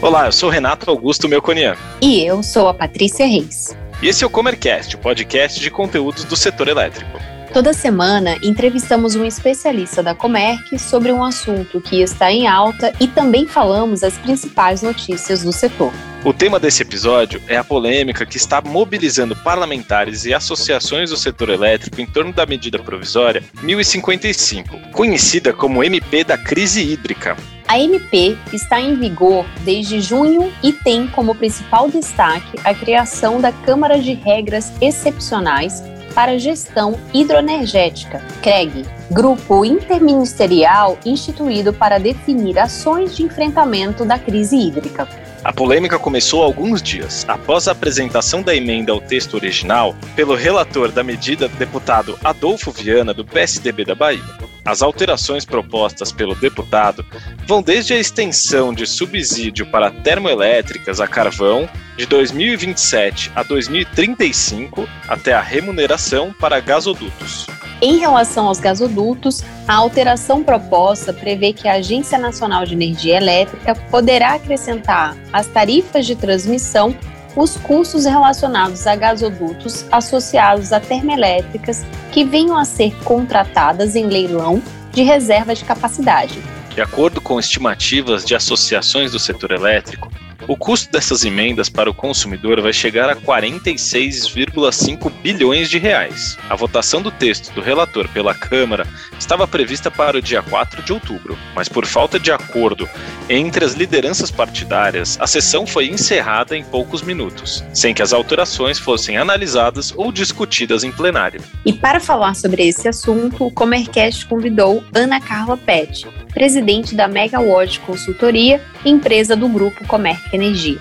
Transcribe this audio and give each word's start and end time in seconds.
Olá, 0.00 0.26
eu 0.26 0.32
sou 0.32 0.48
Renato 0.50 0.88
Augusto 0.88 1.28
Melconian. 1.28 1.76
E 2.00 2.24
eu 2.24 2.44
sou 2.44 2.68
a 2.68 2.74
Patrícia 2.74 3.26
Reis. 3.26 3.76
E 4.00 4.06
esse 4.06 4.22
é 4.22 4.26
o 4.26 4.30
Comercast, 4.30 4.94
o 4.94 4.98
podcast 5.00 5.58
de 5.58 5.68
conteúdos 5.68 6.22
do 6.24 6.36
setor 6.36 6.68
elétrico. 6.68 7.31
Toda 7.52 7.74
semana 7.74 8.38
entrevistamos 8.42 9.14
um 9.14 9.26
especialista 9.26 10.02
da 10.02 10.14
Comerc 10.14 10.78
sobre 10.78 11.12
um 11.12 11.22
assunto 11.22 11.82
que 11.82 12.00
está 12.00 12.32
em 12.32 12.46
alta 12.46 12.94
e 12.98 13.06
também 13.06 13.46
falamos 13.46 14.02
as 14.02 14.16
principais 14.16 14.80
notícias 14.80 15.42
do 15.42 15.52
setor. 15.52 15.92
O 16.24 16.32
tema 16.32 16.58
desse 16.58 16.80
episódio 16.80 17.42
é 17.46 17.58
a 17.58 17.64
polêmica 17.64 18.24
que 18.24 18.38
está 18.38 18.62
mobilizando 18.62 19.36
parlamentares 19.36 20.24
e 20.24 20.32
associações 20.32 21.10
do 21.10 21.16
setor 21.16 21.50
elétrico 21.50 22.00
em 22.00 22.06
torno 22.06 22.32
da 22.32 22.46
medida 22.46 22.78
provisória 22.78 23.42
1055, 23.60 24.90
conhecida 24.90 25.52
como 25.52 25.84
MP 25.84 26.24
da 26.24 26.38
crise 26.38 26.82
hídrica. 26.82 27.36
A 27.68 27.78
MP 27.78 28.36
está 28.50 28.80
em 28.80 28.96
vigor 28.96 29.44
desde 29.60 30.00
junho 30.00 30.50
e 30.62 30.72
tem 30.72 31.06
como 31.06 31.34
principal 31.34 31.90
destaque 31.90 32.58
a 32.64 32.74
criação 32.74 33.42
da 33.42 33.52
Câmara 33.52 33.98
de 33.98 34.14
Regras 34.14 34.72
Excepcionais 34.80 35.82
para 36.14 36.38
Gestão 36.38 36.98
Hidroenergética, 37.12 38.20
CREG, 38.42 38.84
grupo 39.10 39.64
interministerial 39.64 40.98
instituído 41.04 41.72
para 41.72 41.98
definir 41.98 42.58
ações 42.58 43.16
de 43.16 43.22
enfrentamento 43.22 44.04
da 44.04 44.18
crise 44.18 44.56
hídrica. 44.56 45.08
A 45.44 45.52
polêmica 45.52 45.98
começou 45.98 46.40
alguns 46.40 46.80
dias, 46.80 47.24
após 47.26 47.66
a 47.66 47.72
apresentação 47.72 48.42
da 48.42 48.54
emenda 48.54 48.92
ao 48.92 49.00
texto 49.00 49.34
original 49.34 49.92
pelo 50.14 50.36
relator 50.36 50.92
da 50.92 51.02
medida, 51.02 51.48
deputado 51.48 52.16
Adolfo 52.22 52.70
Viana, 52.70 53.12
do 53.12 53.24
PSDB 53.24 53.84
da 53.84 53.94
Bahia. 53.96 54.22
As 54.64 54.82
alterações 54.82 55.44
propostas 55.44 56.12
pelo 56.12 56.36
deputado 56.36 57.04
vão 57.44 57.60
desde 57.60 57.92
a 57.92 57.98
extensão 57.98 58.72
de 58.72 58.86
subsídio 58.86 59.66
para 59.66 59.90
termoelétricas 59.90 61.00
a 61.00 61.08
carvão 61.08 61.68
de 61.96 62.06
2027 62.06 63.32
a 63.34 63.42
2035 63.42 64.88
até 65.08 65.34
a 65.34 65.40
remuneração 65.40 66.32
para 66.32 66.60
gasodutos. 66.60 67.48
Em 67.84 67.98
relação 67.98 68.46
aos 68.46 68.60
gasodutos, 68.60 69.42
a 69.66 69.74
alteração 69.74 70.44
proposta 70.44 71.12
prevê 71.12 71.52
que 71.52 71.66
a 71.66 71.74
Agência 71.74 72.16
Nacional 72.16 72.64
de 72.64 72.74
Energia 72.74 73.16
Elétrica 73.16 73.74
poderá 73.74 74.34
acrescentar 74.34 75.16
às 75.32 75.48
tarifas 75.48 76.06
de 76.06 76.14
transmissão 76.14 76.96
os 77.34 77.56
custos 77.56 78.04
relacionados 78.04 78.86
a 78.86 78.94
gasodutos 78.94 79.84
associados 79.90 80.72
a 80.72 80.78
termoelétricas 80.78 81.84
que 82.12 82.24
venham 82.24 82.56
a 82.56 82.64
ser 82.64 82.94
contratadas 83.02 83.96
em 83.96 84.06
leilão 84.06 84.62
de 84.92 85.02
reserva 85.02 85.52
de 85.52 85.64
capacidade. 85.64 86.40
De 86.72 86.80
acordo 86.80 87.20
com 87.20 87.40
estimativas 87.40 88.24
de 88.24 88.36
associações 88.36 89.10
do 89.10 89.18
setor 89.18 89.50
elétrico, 89.50 90.08
o 90.52 90.56
custo 90.56 90.92
dessas 90.92 91.24
emendas 91.24 91.70
para 91.70 91.88
o 91.88 91.94
consumidor 91.94 92.60
vai 92.60 92.74
chegar 92.74 93.08
a 93.08 93.16
46,5 93.16 95.10
bilhões 95.22 95.70
de 95.70 95.78
reais. 95.78 96.36
A 96.46 96.54
votação 96.54 97.00
do 97.00 97.10
texto 97.10 97.54
do 97.54 97.62
relator 97.62 98.06
pela 98.08 98.34
Câmara 98.34 98.86
estava 99.18 99.48
prevista 99.48 99.90
para 99.90 100.18
o 100.18 100.20
dia 100.20 100.42
4 100.42 100.82
de 100.82 100.92
outubro, 100.92 101.38
mas 101.54 101.70
por 101.70 101.86
falta 101.86 102.20
de 102.20 102.30
acordo 102.30 102.86
entre 103.30 103.64
as 103.64 103.72
lideranças 103.72 104.30
partidárias, 104.30 105.18
a 105.18 105.26
sessão 105.26 105.66
foi 105.66 105.86
encerrada 105.86 106.54
em 106.54 106.62
poucos 106.62 107.00
minutos, 107.00 107.64
sem 107.72 107.94
que 107.94 108.02
as 108.02 108.12
alterações 108.12 108.78
fossem 108.78 109.16
analisadas 109.16 109.90
ou 109.96 110.12
discutidas 110.12 110.84
em 110.84 110.92
plenário. 110.92 111.40
E 111.64 111.72
para 111.72 111.98
falar 111.98 112.34
sobre 112.34 112.68
esse 112.68 112.86
assunto, 112.86 113.46
o 113.46 113.50
Comercast 113.50 114.26
convidou 114.26 114.84
Ana 114.94 115.18
Carla 115.18 115.56
Pet, 115.56 116.06
presidente 116.34 116.94
da 116.94 117.08
Megawatt 117.08 117.80
Consultoria, 117.80 118.60
empresa 118.84 119.36
do 119.36 119.48
grupo 119.48 119.86
Comerc 119.86 120.34
Energia. 120.34 120.80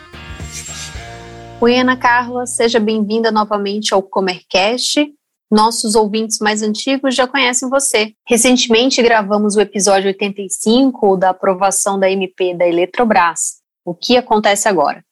Oi, 1.59 1.77
Ana 1.77 1.95
Carla, 1.95 2.47
seja 2.47 2.79
bem-vinda 2.79 3.31
novamente 3.31 3.93
ao 3.93 4.01
Comercast. 4.01 5.13
Nossos 5.51 5.93
ouvintes 5.95 6.39
mais 6.39 6.63
antigos 6.63 7.13
já 7.13 7.27
conhecem 7.27 7.69
você. 7.69 8.13
Recentemente 8.27 9.01
gravamos 9.03 9.55
o 9.55 9.61
episódio 9.61 10.07
85 10.07 11.17
da 11.17 11.29
aprovação 11.29 11.99
da 11.99 12.09
MP 12.09 12.55
da 12.55 12.67
Eletrobras. 12.67 13.59
O 13.85 13.93
que 13.93 14.17
acontece 14.17 14.67
agora? 14.67 15.03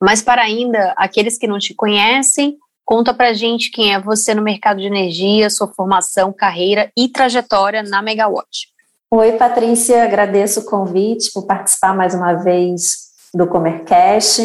Mas 0.00 0.22
para 0.22 0.42
ainda 0.42 0.94
aqueles 0.96 1.36
que 1.36 1.46
não 1.46 1.58
te 1.58 1.74
conhecem, 1.74 2.56
conta 2.84 3.12
pra 3.12 3.34
gente 3.34 3.70
quem 3.70 3.92
é 3.92 4.00
você 4.00 4.34
no 4.34 4.40
mercado 4.40 4.80
de 4.80 4.86
energia, 4.86 5.50
sua 5.50 5.68
formação, 5.68 6.32
carreira 6.32 6.90
e 6.96 7.08
trajetória 7.08 7.82
na 7.82 8.00
Megawatt. 8.00 8.68
Oi, 9.10 9.32
Patrícia, 9.38 10.04
agradeço 10.04 10.60
o 10.60 10.64
convite 10.66 11.32
por 11.32 11.46
participar 11.46 11.96
mais 11.96 12.14
uma 12.14 12.34
vez 12.34 13.08
do 13.32 13.46
Comercast. 13.46 14.42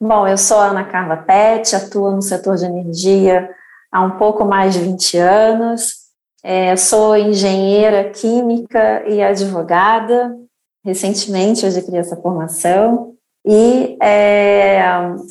Bom, 0.00 0.28
eu 0.28 0.38
sou 0.38 0.60
Ana 0.60 0.84
Carla 0.84 1.16
Pet, 1.16 1.74
atuo 1.74 2.12
no 2.12 2.22
setor 2.22 2.54
de 2.54 2.66
energia 2.66 3.50
há 3.90 4.00
um 4.00 4.12
pouco 4.12 4.44
mais 4.44 4.74
de 4.74 4.78
20 4.78 5.18
anos. 5.18 5.92
É, 6.44 6.76
sou 6.76 7.16
engenheira 7.16 8.10
química 8.10 9.02
e 9.08 9.20
advogada. 9.20 10.36
Recentemente 10.84 11.66
eu 11.66 11.72
adquiri 11.72 11.96
essa 11.96 12.16
formação 12.16 13.16
e 13.44 13.98
é, 14.00 14.82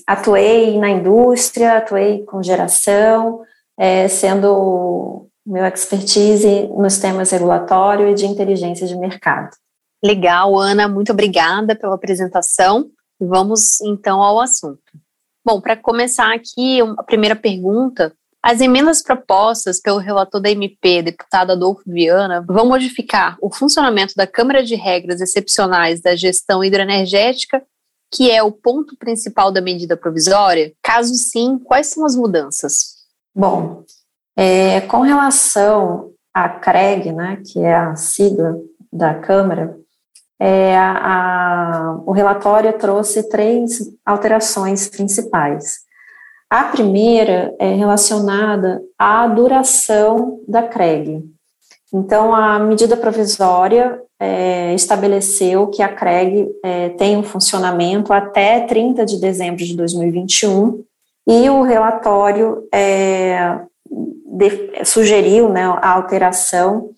atuei 0.05 0.77
na 0.77 0.89
indústria, 0.89 1.77
atuei 1.77 2.25
com 2.25 2.43
geração, 2.43 3.39
é, 3.79 4.09
sendo 4.09 5.29
meu 5.45 5.65
expertise 5.65 6.67
nos 6.77 6.97
temas 6.97 7.31
regulatório 7.31 8.09
e 8.09 8.13
de 8.13 8.25
inteligência 8.25 8.87
de 8.87 8.95
mercado. 8.95 9.55
Legal, 10.03 10.57
Ana, 10.57 10.87
muito 10.87 11.11
obrigada 11.11 11.75
pela 11.75 11.95
apresentação. 11.95 12.89
Vamos 13.19 13.79
então 13.81 14.21
ao 14.21 14.39
assunto. 14.39 14.81
Bom, 15.45 15.61
para 15.61 15.75
começar 15.75 16.33
aqui, 16.33 16.79
a 16.81 17.03
primeira 17.03 17.35
pergunta: 17.35 18.13
as 18.41 18.59
emendas 18.59 19.01
propostas 19.01 19.79
pelo 19.79 19.97
relator 19.97 20.41
da 20.41 20.51
MP, 20.51 21.01
deputado 21.01 21.51
Adolfo 21.51 21.83
Viana, 21.85 22.43
vão 22.45 22.67
modificar 22.67 23.37
o 23.41 23.49
funcionamento 23.49 24.13
da 24.15 24.27
Câmara 24.27 24.63
de 24.63 24.75
Regras 24.75 25.21
Excepcionais 25.21 26.01
da 26.01 26.15
Gestão 26.15 26.63
Hidroenergética, 26.63 27.63
que 28.13 28.29
é 28.29 28.43
o 28.43 28.51
ponto 28.51 28.97
principal 28.97 29.51
da 29.51 29.61
medida 29.61 29.95
provisória? 29.95 30.73
Caso 30.83 31.13
sim, 31.15 31.57
quais 31.57 31.87
são 31.87 32.05
as 32.05 32.15
mudanças? 32.15 32.93
Bom, 33.33 33.83
é, 34.35 34.81
com 34.81 35.01
relação 35.01 36.11
à 36.33 36.49
CREG, 36.49 37.11
né, 37.11 37.41
que 37.45 37.59
é 37.59 37.75
a 37.75 37.95
sigla 37.95 38.55
da 38.91 39.13
Câmara, 39.13 39.77
é, 40.39 40.75
a, 40.77 41.99
o 42.05 42.11
relatório 42.11 42.73
trouxe 42.73 43.29
três 43.29 43.79
alterações 44.05 44.89
principais. 44.89 45.79
A 46.49 46.65
primeira 46.65 47.55
é 47.59 47.73
relacionada 47.73 48.81
à 48.97 49.25
duração 49.27 50.39
da 50.47 50.63
CREG. 50.63 51.23
Então, 51.93 52.33
a 52.33 52.59
medida 52.59 52.97
provisória 52.97 54.01
é, 54.19 54.73
estabeleceu 54.73 55.67
que 55.67 55.81
a 55.81 55.87
CREG 55.87 56.47
é, 56.63 56.89
tem 56.89 57.15
um 57.17 57.23
funcionamento 57.23 58.11
até 58.11 58.61
30 58.61 59.05
de 59.05 59.19
dezembro 59.19 59.63
de 59.63 59.75
2021 59.75 60.83
e 61.27 61.49
o 61.49 61.61
relatório 61.61 62.67
é, 62.73 63.59
sugeriu 64.85 65.49
né, 65.49 65.63
a 65.63 65.91
alteração 65.91 66.89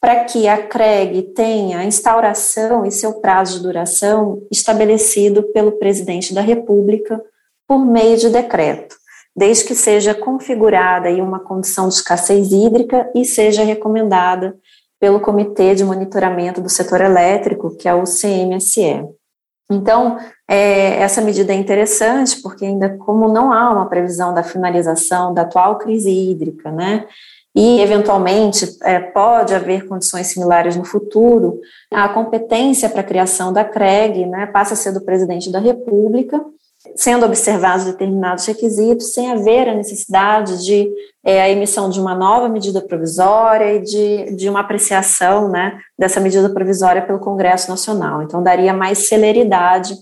para 0.00 0.24
que 0.24 0.48
a 0.48 0.66
CREG 0.66 1.22
tenha 1.34 1.78
a 1.78 1.84
instauração 1.84 2.86
e 2.86 2.90
seu 2.90 3.20
prazo 3.20 3.58
de 3.58 3.62
duração 3.62 4.42
estabelecido 4.50 5.42
pelo 5.52 5.72
presidente 5.72 6.32
da 6.32 6.40
República 6.40 7.22
por 7.68 7.84
meio 7.84 8.16
de 8.16 8.30
decreto, 8.30 8.96
desde 9.36 9.64
que 9.64 9.74
seja 9.74 10.14
configurada 10.14 11.08
aí 11.08 11.20
uma 11.20 11.38
condição 11.38 11.86
de 11.86 11.94
escassez 11.94 12.50
hídrica 12.50 13.10
e 13.14 13.24
seja 13.24 13.62
recomendada 13.62 14.56
pelo 14.98 15.20
Comitê 15.20 15.74
de 15.74 15.84
Monitoramento 15.84 16.60
do 16.60 16.68
Setor 16.68 17.00
Elétrico, 17.00 17.76
que 17.76 17.88
é 17.88 17.94
o 17.94 18.04
CMSE. 18.04 19.04
Então, 19.70 20.18
é, 20.48 21.00
essa 21.00 21.20
medida 21.20 21.52
é 21.52 21.56
interessante 21.56 22.42
porque 22.42 22.64
ainda 22.64 22.90
como 22.98 23.32
não 23.32 23.52
há 23.52 23.70
uma 23.70 23.88
previsão 23.88 24.34
da 24.34 24.42
finalização 24.42 25.32
da 25.32 25.42
atual 25.42 25.78
crise 25.78 26.10
hídrica, 26.10 26.72
né, 26.72 27.06
e 27.54 27.80
eventualmente 27.80 28.76
é, 28.82 28.98
pode 28.98 29.54
haver 29.54 29.86
condições 29.86 30.28
similares 30.28 30.76
no 30.76 30.84
futuro, 30.84 31.60
a 31.92 32.08
competência 32.08 32.88
para 32.88 33.00
a 33.00 33.04
criação 33.04 33.52
da 33.52 33.64
CREG, 33.64 34.26
né, 34.26 34.46
passa 34.46 34.74
a 34.74 34.76
ser 34.76 34.92
do 34.92 35.00
presidente 35.00 35.50
da 35.50 35.58
República, 35.58 36.40
sendo 36.96 37.26
observados 37.26 37.84
determinados 37.84 38.46
requisitos, 38.46 39.12
sem 39.12 39.30
haver 39.30 39.68
a 39.68 39.74
necessidade 39.74 40.64
de 40.64 40.90
é, 41.24 41.42
a 41.42 41.48
emissão 41.50 41.90
de 41.90 42.00
uma 42.00 42.14
nova 42.14 42.48
medida 42.48 42.80
provisória 42.80 43.74
e 43.74 43.82
de, 43.82 44.36
de 44.36 44.48
uma 44.48 44.60
apreciação 44.60 45.48
né, 45.48 45.78
dessa 45.98 46.20
medida 46.20 46.48
provisória 46.48 47.02
pelo 47.02 47.18
Congresso 47.18 47.68
Nacional. 47.68 48.22
Então, 48.22 48.42
daria 48.42 48.72
mais 48.72 49.08
celeridade 49.08 49.94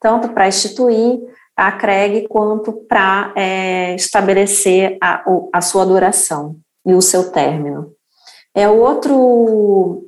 tanto 0.00 0.28
para 0.30 0.48
instituir 0.48 1.20
a 1.56 1.70
CREG 1.72 2.26
quanto 2.28 2.72
para 2.88 3.32
é, 3.36 3.94
estabelecer 3.94 4.98
a, 5.00 5.24
a 5.52 5.60
sua 5.60 5.86
duração 5.86 6.56
e 6.84 6.94
o 6.94 7.00
seu 7.00 7.30
término. 7.30 7.92
É 8.54 8.68
outro, 8.68 10.04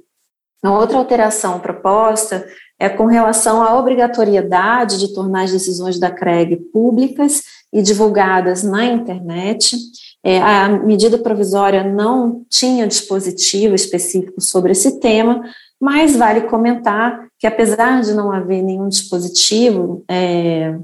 outra 0.64 0.99
alteração 0.99 1.61
proposta 1.61 2.46
é 2.78 2.88
com 2.88 3.06
relação 3.06 3.62
à 3.62 3.78
obrigatoriedade 3.78 4.99
de 4.99 5.14
tornar 5.14 5.44
as 5.44 5.52
decisões 5.52 5.99
da 5.99 6.11
CREG 6.11 6.56
públicas 6.73 7.43
e 7.73 7.82
divulgadas 7.82 8.62
na 8.62 8.84
internet. 8.84 9.76
É, 10.25 10.40
a 10.40 10.69
medida 10.69 11.19
provisória 11.19 11.84
não 11.84 12.44
tinha 12.50 12.87
dispositivo 12.87 13.75
específico 13.75 14.40
sobre 14.40 14.73
esse 14.73 14.99
tema, 15.00 15.43
mas 15.81 16.17
vale 16.17 16.43
comentar 16.43 17.28
que, 17.38 17.46
apesar 17.46 18.02
de 18.02 18.12
não 18.12 18.32
haver 18.32 18.62
nenhum 18.62 18.88
dispositivo 18.88 20.05
é, 20.08 20.75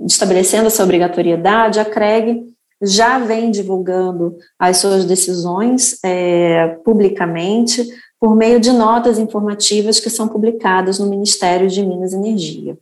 estabelecendo 0.00 0.66
essa 0.66 0.84
obrigatoriedade, 0.84 1.80
a 1.80 1.84
CREG 1.84 2.42
já 2.80 3.18
vem 3.18 3.50
divulgando 3.50 4.36
as 4.58 4.76
suas 4.76 5.04
decisões 5.04 5.98
é, 6.04 6.78
publicamente 6.84 7.84
por 8.20 8.34
meio 8.34 8.58
de 8.58 8.72
notas 8.72 9.18
informativas 9.18 10.00
que 10.00 10.10
são 10.10 10.28
publicadas 10.28 10.98
no 10.98 11.06
Ministério 11.06 11.68
de 11.68 11.84
Minas 11.84 12.12
e 12.12 12.16
Energia. 12.16 12.78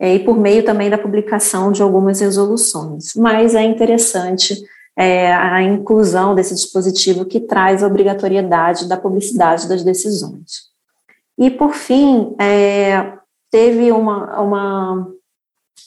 É, 0.00 0.14
e 0.14 0.20
por 0.20 0.38
meio 0.38 0.64
também 0.64 0.88
da 0.88 0.96
publicação 0.96 1.72
de 1.72 1.82
algumas 1.82 2.20
resoluções. 2.20 3.14
Mas 3.16 3.56
é 3.56 3.64
interessante 3.64 4.56
é, 4.96 5.32
a 5.32 5.60
inclusão 5.60 6.36
desse 6.36 6.54
dispositivo 6.54 7.24
que 7.24 7.40
traz 7.40 7.82
a 7.82 7.86
obrigatoriedade 7.88 8.88
da 8.88 8.96
publicidade 8.96 9.68
das 9.68 9.82
decisões. 9.82 10.68
E, 11.36 11.50
por 11.50 11.74
fim, 11.74 12.34
é, 12.40 13.12
teve 13.50 13.90
uma, 13.90 14.40
uma 14.40 15.08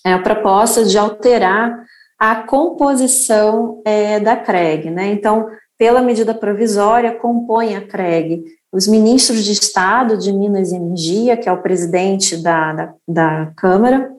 é, 0.05 0.17
proposta 0.17 0.83
de 0.83 0.97
alterar 0.97 1.85
a 2.19 2.35
composição 2.35 3.81
é, 3.85 4.19
da 4.19 4.35
CREG. 4.35 4.89
Né? 4.89 5.07
Então, 5.07 5.49
pela 5.77 6.01
medida 6.01 6.33
provisória, 6.33 7.15
compõe 7.15 7.75
a 7.75 7.81
CREG 7.81 8.45
os 8.71 8.87
ministros 8.87 9.43
de 9.43 9.51
Estado 9.51 10.17
de 10.17 10.31
Minas 10.31 10.71
e 10.71 10.75
Energia, 10.75 11.35
que 11.35 11.49
é 11.49 11.51
o 11.51 11.61
presidente 11.61 12.37
da, 12.37 12.73
da, 12.73 12.93
da 13.07 13.53
Câmara, 13.57 14.09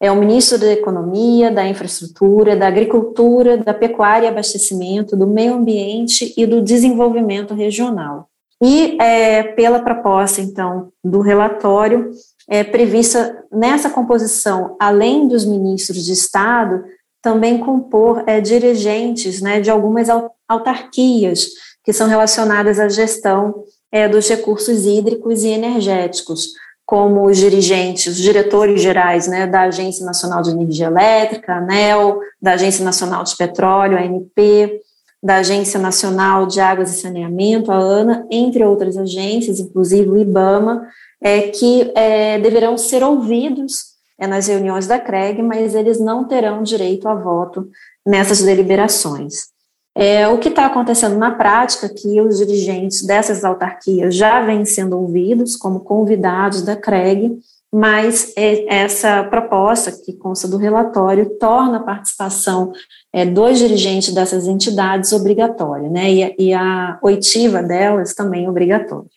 é 0.00 0.10
o 0.10 0.16
ministro 0.16 0.58
da 0.58 0.72
Economia, 0.72 1.50
da 1.50 1.66
Infraestrutura, 1.66 2.56
da 2.56 2.66
Agricultura, 2.66 3.58
da 3.58 3.74
Pecuária 3.74 4.26
e 4.26 4.28
Abastecimento, 4.28 5.16
do 5.16 5.26
Meio 5.26 5.54
Ambiente 5.54 6.32
e 6.36 6.46
do 6.46 6.62
Desenvolvimento 6.62 7.54
Regional. 7.54 8.26
E 8.62 8.96
é, 9.00 9.42
pela 9.42 9.80
proposta, 9.80 10.40
então, 10.40 10.90
do 11.04 11.20
relatório, 11.20 12.10
é 12.48 12.64
prevista 12.64 13.44
nessa 13.52 13.90
composição, 13.90 14.76
além 14.80 15.28
dos 15.28 15.44
ministros 15.44 16.04
de 16.04 16.12
Estado, 16.12 16.82
também 17.22 17.58
compor 17.58 18.24
é, 18.26 18.40
dirigentes 18.40 19.40
né, 19.40 19.60
de 19.60 19.70
algumas 19.70 20.08
autarquias 20.48 21.48
que 21.84 21.92
são 21.92 22.08
relacionadas 22.08 22.78
à 22.78 22.88
gestão 22.88 23.64
é, 23.92 24.08
dos 24.08 24.28
recursos 24.28 24.84
hídricos 24.84 25.42
e 25.42 25.48
energéticos, 25.48 26.48
como 26.86 27.26
os 27.26 27.36
dirigentes, 27.36 28.06
os 28.06 28.16
diretores 28.16 28.82
gerais 28.82 29.28
né, 29.28 29.46
da 29.46 29.62
Agência 29.62 30.04
Nacional 30.04 30.42
de 30.42 30.50
Energia 30.50 30.86
Elétrica, 30.86 31.54
ANEL, 31.54 32.18
da 32.40 32.54
Agência 32.54 32.84
Nacional 32.84 33.22
de 33.22 33.36
Petróleo, 33.36 33.96
ANP, 33.96 34.80
da 35.22 35.36
Agência 35.36 35.78
Nacional 35.78 36.46
de 36.46 36.60
Águas 36.60 36.90
e 36.90 37.00
Saneamento, 37.00 37.70
a 37.70 37.76
ANA, 37.76 38.26
entre 38.30 38.64
outras 38.64 38.96
agências, 38.96 39.60
inclusive 39.60 40.08
o 40.08 40.16
IBAMA, 40.16 40.88
é, 41.20 41.42
que 41.42 41.92
é, 41.94 42.38
deverão 42.38 42.78
ser 42.78 43.04
ouvidos 43.04 43.90
é, 44.18 44.26
nas 44.26 44.46
reuniões 44.46 44.86
da 44.86 44.98
CREG, 44.98 45.42
mas 45.42 45.74
eles 45.74 46.00
não 46.00 46.26
terão 46.26 46.62
direito 46.62 47.06
a 47.06 47.14
voto 47.14 47.68
nessas 48.04 48.42
deliberações. 48.42 49.49
É, 49.96 50.28
o 50.28 50.38
que 50.38 50.48
está 50.48 50.66
acontecendo 50.66 51.18
na 51.18 51.32
prática 51.32 51.86
é 51.86 51.88
que 51.88 52.20
os 52.20 52.38
dirigentes 52.38 53.02
dessas 53.02 53.44
autarquias 53.44 54.14
já 54.14 54.40
vêm 54.40 54.64
sendo 54.64 54.98
ouvidos 54.98 55.56
como 55.56 55.80
convidados 55.80 56.62
da 56.62 56.76
CREG, 56.76 57.40
mas 57.72 58.32
é, 58.36 58.72
essa 58.72 59.24
proposta, 59.24 59.92
que 59.92 60.12
consta 60.12 60.48
do 60.48 60.56
relatório, 60.56 61.38
torna 61.38 61.78
a 61.78 61.82
participação 61.82 62.72
é, 63.12 63.24
dos 63.24 63.58
dirigentes 63.58 64.12
dessas 64.12 64.46
entidades 64.46 65.12
obrigatória, 65.12 65.88
né, 65.88 66.10
e, 66.10 66.34
e 66.38 66.54
a 66.54 66.98
oitiva 67.02 67.62
delas 67.62 68.14
também 68.14 68.48
obrigatória. 68.48 69.10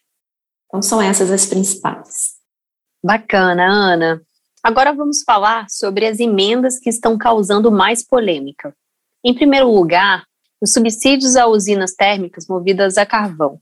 Então, 0.68 0.82
são 0.82 1.02
essas 1.02 1.30
as 1.30 1.46
principais. 1.46 2.34
Bacana, 3.04 3.64
Ana. 3.64 4.22
Agora 4.64 4.94
vamos 4.94 5.24
falar 5.24 5.68
sobre 5.70 6.08
as 6.08 6.20
emendas 6.20 6.80
que 6.80 6.90
estão 6.90 7.18
causando 7.18 7.72
mais 7.72 8.04
polêmica. 8.04 8.74
Em 9.24 9.34
primeiro 9.34 9.70
lugar, 9.70 10.24
os 10.64 10.72
subsídios 10.72 11.36
a 11.36 11.46
usinas 11.46 11.94
térmicas 11.94 12.48
movidas 12.48 12.98
a 12.98 13.06
carvão. 13.06 13.60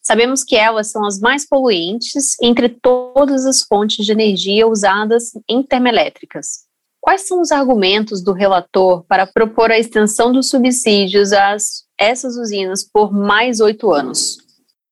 Sabemos 0.00 0.44
que 0.44 0.54
elas 0.54 0.92
são 0.92 1.04
as 1.04 1.18
mais 1.18 1.44
poluentes 1.44 2.36
entre 2.40 2.68
todas 2.68 3.44
as 3.44 3.62
fontes 3.62 4.06
de 4.06 4.12
energia 4.12 4.68
usadas 4.68 5.32
em 5.48 5.60
termoelétricas. 5.64 6.66
Quais 7.00 7.26
são 7.26 7.40
os 7.40 7.50
argumentos 7.50 8.22
do 8.22 8.32
relator 8.32 9.04
para 9.08 9.26
propor 9.26 9.72
a 9.72 9.78
extensão 9.78 10.32
dos 10.32 10.48
subsídios 10.48 11.32
a 11.32 11.56
essas 11.98 12.36
usinas 12.36 12.84
por 12.84 13.12
mais 13.12 13.58
oito 13.58 13.90
anos? 13.90 14.38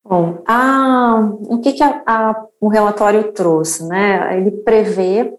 Bom, 0.05 0.43
a, 0.47 1.21
o 1.43 1.61
que, 1.61 1.75
que 1.75 1.83
a, 1.85 2.03
a, 2.05 2.47
o 2.61 2.69
relatório 2.69 3.33
trouxe? 3.33 3.87
Né? 3.87 4.39
Ele 4.39 4.51
prevê 4.51 5.33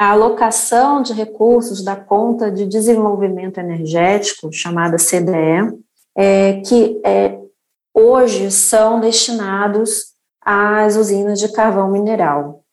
a 0.00 0.12
alocação 0.12 1.02
de 1.02 1.12
recursos 1.12 1.84
da 1.84 1.94
conta 1.94 2.50
de 2.50 2.64
desenvolvimento 2.64 3.58
energético, 3.60 4.50
chamada 4.50 4.96
CDE, 4.96 5.78
é, 6.16 6.62
que 6.62 6.98
é, 7.04 7.38
hoje 7.92 8.50
são 8.50 8.98
destinados 8.98 10.14
às 10.40 10.96
usinas 10.96 11.38
de 11.38 11.52
carvão 11.52 11.90
mineral, 11.90 12.64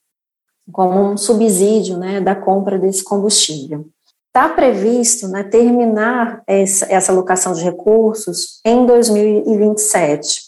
como 0.72 1.02
um 1.02 1.18
subsídio 1.18 1.98
né, 1.98 2.22
da 2.22 2.34
compra 2.34 2.80
desse 2.80 3.04
combustível. 3.04 3.86
Está 4.28 4.48
previsto 4.48 5.28
né, 5.28 5.44
terminar 5.44 6.42
essa, 6.48 6.86
essa 6.90 7.12
alocação 7.12 7.52
de 7.52 7.62
recursos 7.62 8.62
em 8.64 8.86
2027. 8.86 10.44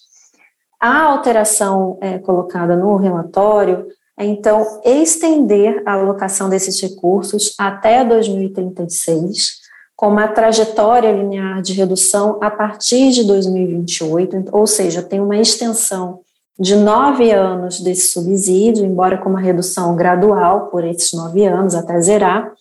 A 0.79 1.01
alteração 1.03 1.97
é, 1.99 2.19
colocada 2.19 2.77
no 2.77 2.95
relatório 2.95 3.85
é, 4.19 4.25
então, 4.25 4.81
estender 4.83 5.81
a 5.85 5.93
alocação 5.93 6.49
desses 6.49 6.81
recursos 6.81 7.55
até 7.57 8.03
2036, 8.03 9.59
com 9.95 10.09
uma 10.09 10.27
trajetória 10.27 11.09
linear 11.09 11.61
de 11.61 11.71
redução 11.71 12.37
a 12.41 12.51
partir 12.51 13.11
de 13.11 13.23
2028, 13.23 14.49
ou 14.51 14.67
seja, 14.67 15.01
tem 15.01 15.21
uma 15.21 15.37
extensão 15.37 16.19
de 16.59 16.75
nove 16.75 17.31
anos 17.31 17.79
desse 17.79 18.11
subsídio, 18.11 18.85
embora 18.85 19.17
com 19.17 19.29
uma 19.29 19.39
redução 19.39 19.95
gradual 19.95 20.67
por 20.67 20.83
esses 20.83 21.13
nove 21.13 21.45
anos 21.45 21.73
até 21.73 21.99
zerar, 22.01 22.51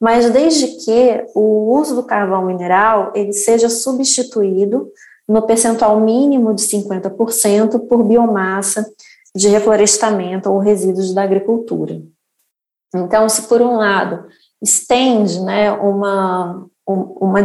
mas 0.00 0.30
desde 0.30 0.68
que 0.84 1.22
o 1.34 1.78
uso 1.78 1.94
do 1.94 2.02
carvão 2.02 2.46
mineral 2.46 3.12
ele 3.14 3.34
seja 3.34 3.68
substituído 3.68 4.88
no 5.28 5.42
percentual 5.42 6.00
mínimo 6.00 6.54
de 6.54 6.62
50% 6.62 7.86
por 7.88 8.02
biomassa 8.02 8.86
de 9.34 9.48
reflorestamento 9.48 10.50
ou 10.50 10.58
resíduos 10.58 11.12
da 11.12 11.22
agricultura. 11.22 12.00
Então, 12.94 13.28
se 13.28 13.42
por 13.42 13.60
um 13.60 13.76
lado 13.76 14.26
estende 14.62 15.40
né, 15.40 15.72
uma, 15.72 16.66
uma, 16.86 17.44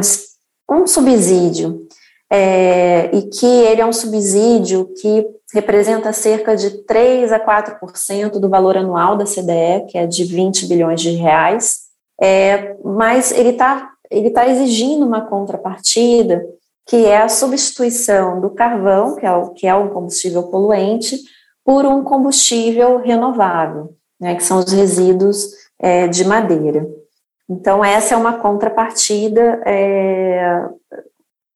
um 0.69 0.85
subsídio, 0.85 1.87
é, 2.31 3.09
e 3.15 3.23
que 3.23 3.45
ele 3.45 3.81
é 3.81 3.85
um 3.85 3.93
subsídio 3.93 4.93
que 5.01 5.25
representa 5.51 6.13
cerca 6.13 6.55
de 6.55 6.83
3 6.83 7.31
a 7.31 7.39
4% 7.39 8.33
do 8.33 8.49
valor 8.49 8.77
anual 8.77 9.17
da 9.17 9.25
CDE, 9.25 9.87
que 9.89 9.97
é 9.97 10.05
de 10.05 10.23
20 10.23 10.67
bilhões 10.67 11.01
de 11.01 11.09
reais, 11.11 11.87
é, 12.21 12.75
mas 12.83 13.31
ele 13.31 13.49
está 13.49 13.89
ele 14.11 14.31
tá 14.31 14.47
exigindo 14.47 15.05
uma 15.05 15.21
contrapartida, 15.21 16.43
que 16.87 17.05
é 17.05 17.21
a 17.21 17.29
substituição 17.29 18.41
do 18.41 18.49
carvão, 18.49 19.15
que 19.15 19.25
é, 19.25 19.31
o, 19.31 19.49
que 19.51 19.67
é 19.67 19.75
um 19.75 19.89
combustível 19.89 20.43
poluente, 20.43 21.19
por 21.69 21.85
um 21.85 22.03
combustível 22.03 22.97
renovável, 22.97 23.95
né, 24.19 24.33
que 24.33 24.43
são 24.43 24.57
os 24.57 24.71
resíduos 24.71 25.51
é, 25.77 26.07
de 26.07 26.25
madeira. 26.25 26.89
Então, 27.47 27.85
essa 27.85 28.15
é 28.15 28.17
uma 28.17 28.39
contrapartida. 28.39 29.61
É, 29.67 30.67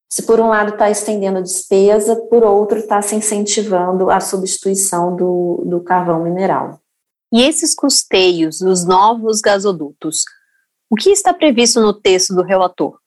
se 0.08 0.22
por 0.22 0.40
um 0.40 0.50
lado 0.50 0.74
está 0.74 0.88
estendendo 0.88 1.40
a 1.40 1.42
despesa, 1.42 2.16
por 2.30 2.44
outro 2.44 2.78
está 2.78 3.02
se 3.02 3.16
incentivando 3.16 4.12
a 4.12 4.20
substituição 4.20 5.16
do, 5.16 5.64
do 5.66 5.82
carvão 5.82 6.22
mineral. 6.22 6.80
E 7.34 7.42
esses 7.42 7.74
custeios 7.74 8.60
dos 8.60 8.86
novos 8.86 9.42
gasodutos, 9.42 10.26
o 10.92 10.96
que 10.96 11.10
está 11.10 11.34
previsto 11.34 11.82
no 11.82 11.92
texto 11.92 12.36
do 12.36 12.44
relator? 12.44 13.00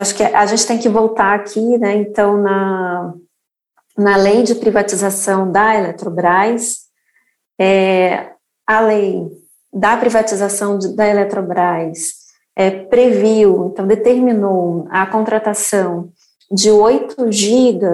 Acho 0.00 0.14
que 0.14 0.22
a 0.22 0.46
gente 0.46 0.66
tem 0.66 0.78
que 0.78 0.88
voltar 0.88 1.34
aqui, 1.34 1.76
né, 1.76 1.96
então, 1.96 2.38
na, 2.40 3.12
na 3.96 4.16
lei 4.16 4.42
de 4.42 4.54
privatização 4.54 5.50
da 5.50 5.74
Eletrobras, 5.74 6.86
é, 7.58 8.32
a 8.66 8.80
lei 8.80 9.26
da 9.72 9.96
privatização 9.96 10.78
de, 10.78 10.94
da 10.94 11.06
Eletrobras 11.06 12.26
é, 12.54 12.70
previu, 12.70 13.70
então 13.72 13.86
determinou 13.86 14.86
a 14.90 15.06
contratação 15.06 16.10
de 16.50 16.70
8 16.70 17.30
GB 17.30 17.86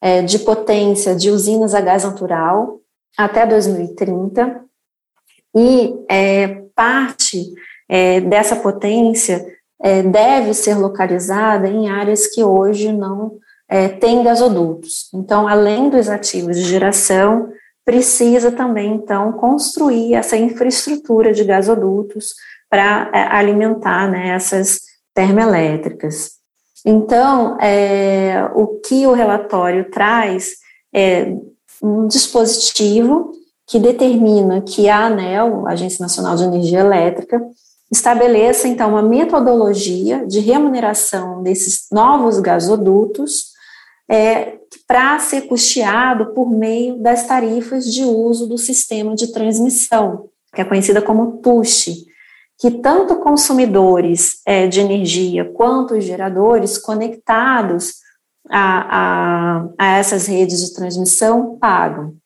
é, 0.00 0.22
de 0.22 0.38
potência 0.40 1.14
de 1.14 1.30
usinas 1.30 1.74
a 1.74 1.80
gás 1.80 2.04
natural 2.04 2.80
até 3.16 3.44
2030, 3.46 4.64
e 5.56 5.94
é, 6.08 6.62
parte 6.74 7.52
é, 7.88 8.20
dessa 8.20 8.54
potência 8.54 9.44
é, 9.82 10.02
deve 10.02 10.54
ser 10.54 10.74
localizada 10.74 11.68
em 11.68 11.88
áreas 11.88 12.26
que 12.26 12.44
hoje 12.44 12.92
não 12.92 13.38
é, 13.68 13.88
têm 13.88 14.22
gasodutos. 14.22 15.08
Então, 15.12 15.46
além 15.46 15.90
dos 15.90 16.08
ativos 16.08 16.56
de 16.56 16.64
geração, 16.64 17.50
precisa 17.84 18.50
também, 18.50 18.94
então, 18.94 19.32
construir 19.32 20.14
essa 20.14 20.36
infraestrutura 20.36 21.32
de 21.32 21.44
gasodutos 21.44 22.34
para 22.68 23.10
é, 23.14 23.22
alimentar 23.34 24.10
né, 24.10 24.30
essas 24.30 24.80
termoelétricas. 25.14 26.32
Então, 26.84 27.58
é, 27.60 28.48
o 28.54 28.78
que 28.80 29.06
o 29.06 29.12
relatório 29.12 29.90
traz 29.90 30.56
é 30.94 31.34
um 31.82 32.06
dispositivo 32.06 33.32
que 33.66 33.78
determina 33.78 34.62
que 34.62 34.88
a 34.88 35.06
ANEL, 35.06 35.66
Agência 35.66 36.02
Nacional 36.02 36.36
de 36.36 36.44
Energia 36.44 36.80
Elétrica, 36.80 37.40
estabeleça, 37.90 38.68
então, 38.68 38.90
uma 38.90 39.02
metodologia 39.02 40.26
de 40.26 40.40
remuneração 40.40 41.42
desses 41.42 41.86
novos 41.90 42.38
gasodutos 42.38 43.57
é, 44.08 44.58
para 44.86 45.18
ser 45.18 45.42
custeado 45.42 46.32
por 46.32 46.50
meio 46.50 46.98
das 46.98 47.26
tarifas 47.26 47.92
de 47.92 48.04
uso 48.04 48.46
do 48.46 48.56
sistema 48.56 49.14
de 49.14 49.32
transmissão, 49.32 50.28
que 50.54 50.60
é 50.60 50.64
conhecida 50.64 51.02
como 51.02 51.38
TUSH, 51.38 52.06
que 52.58 52.70
tanto 52.70 53.16
consumidores 53.16 54.40
é, 54.46 54.66
de 54.66 54.80
energia 54.80 55.44
quanto 55.52 55.94
os 55.94 56.04
geradores 56.04 56.78
conectados 56.78 57.94
a, 58.50 59.60
a, 59.60 59.68
a 59.78 59.98
essas 59.98 60.26
redes 60.26 60.66
de 60.66 60.74
transmissão 60.74 61.56
pagam. 61.58 62.16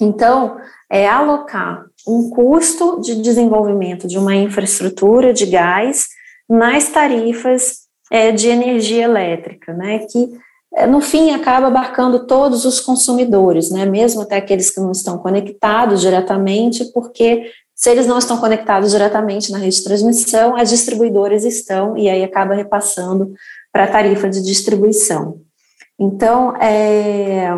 Então, 0.00 0.58
é 0.90 1.08
alocar 1.08 1.86
um 2.06 2.30
custo 2.30 3.00
de 3.00 3.20
desenvolvimento 3.20 4.06
de 4.06 4.18
uma 4.18 4.36
infraestrutura 4.36 5.32
de 5.32 5.46
gás 5.46 6.06
nas 6.48 6.88
tarifas 6.90 7.86
é, 8.10 8.30
de 8.30 8.48
energia 8.48 9.04
elétrica, 9.04 9.72
né, 9.72 10.00
que 10.00 10.30
no 10.84 11.00
fim 11.00 11.30
acaba 11.30 11.68
abarcando 11.68 12.26
todos 12.26 12.64
os 12.64 12.80
consumidores, 12.80 13.70
né, 13.70 13.86
mesmo 13.86 14.20
até 14.20 14.36
aqueles 14.36 14.70
que 14.70 14.80
não 14.80 14.92
estão 14.92 15.16
conectados 15.16 16.02
diretamente, 16.02 16.84
porque 16.92 17.50
se 17.74 17.90
eles 17.90 18.06
não 18.06 18.18
estão 18.18 18.38
conectados 18.38 18.90
diretamente 18.90 19.52
na 19.52 19.58
rede 19.58 19.76
de 19.76 19.84
transmissão, 19.84 20.56
as 20.56 20.70
distribuidoras 20.70 21.44
estão, 21.44 21.96
e 21.96 22.08
aí 22.08 22.24
acaba 22.24 22.54
repassando 22.54 23.32
para 23.72 23.84
a 23.84 23.86
tarifa 23.86 24.28
de 24.28 24.42
distribuição. 24.42 25.40
Então, 25.98 26.56
é, 26.56 27.48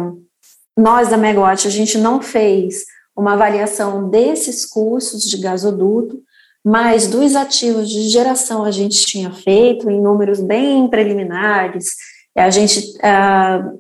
nós 0.77 1.09
da 1.09 1.17
Megawatt, 1.17 1.67
a 1.67 1.71
gente 1.71 1.99
não 1.99 2.21
fez 2.23 2.85
uma 3.17 3.33
avaliação 3.33 4.09
desses 4.09 4.65
custos 4.65 5.23
de 5.23 5.39
gasoduto, 5.39 6.21
mas 6.65 7.07
dos 7.09 7.35
ativos 7.35 7.89
de 7.89 8.09
geração 8.09 8.65
a 8.65 8.71
gente 8.71 9.07
tinha 9.07 9.33
feito 9.33 9.91
em 9.91 10.01
números 10.01 10.41
bem 10.41 10.89
preliminares, 10.89 11.95
a 12.39 12.51
gente 12.51 12.79
uh, 12.99 13.79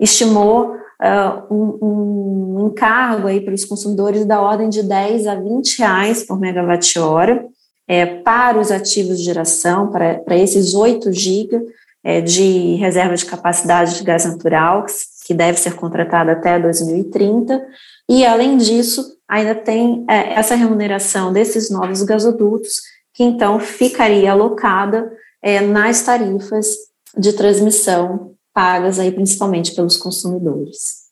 estimou 0.00 0.72
uh, 0.72 1.54
um, 1.54 1.78
um, 1.82 2.66
encargo 2.68 3.28
aí 3.28 3.40
para 3.40 3.54
os 3.54 3.64
consumidores 3.64 4.24
da 4.24 4.40
ordem 4.40 4.68
de 4.68 4.82
10 4.82 5.26
a 5.26 5.34
20 5.34 5.78
reais 5.78 6.24
por 6.24 6.38
megawatt-hora 6.38 7.46
é, 7.88 8.04
para 8.04 8.60
os 8.60 8.70
ativos 8.70 9.18
de 9.18 9.24
geração, 9.24 9.90
para, 9.90 10.18
para 10.18 10.36
esses 10.36 10.74
8 10.74 11.10
GB 11.10 11.62
é, 12.04 12.20
de 12.20 12.74
reserva 12.74 13.16
de 13.16 13.24
capacidade 13.24 13.96
de 13.96 14.04
gás 14.04 14.26
natural, 14.26 14.84
que 15.26 15.32
deve 15.32 15.58
ser 15.58 15.74
contratada 15.74 16.32
até 16.32 16.58
2030, 16.58 17.66
e, 18.08 18.24
além 18.24 18.58
disso, 18.58 19.16
ainda 19.26 19.54
tem 19.54 20.04
é, 20.08 20.34
essa 20.34 20.54
remuneração 20.54 21.32
desses 21.32 21.70
novos 21.70 22.02
gasodutos, 22.02 22.82
que 23.14 23.24
então 23.24 23.58
ficaria 23.58 24.32
alocada 24.32 25.10
é, 25.42 25.60
nas 25.60 26.02
tarifas 26.02 26.68
de 27.16 27.32
transmissão 27.32 28.34
pagas 28.52 28.98
aí 28.98 29.12
principalmente 29.12 29.74
pelos 29.74 29.96
consumidores. 29.96 31.08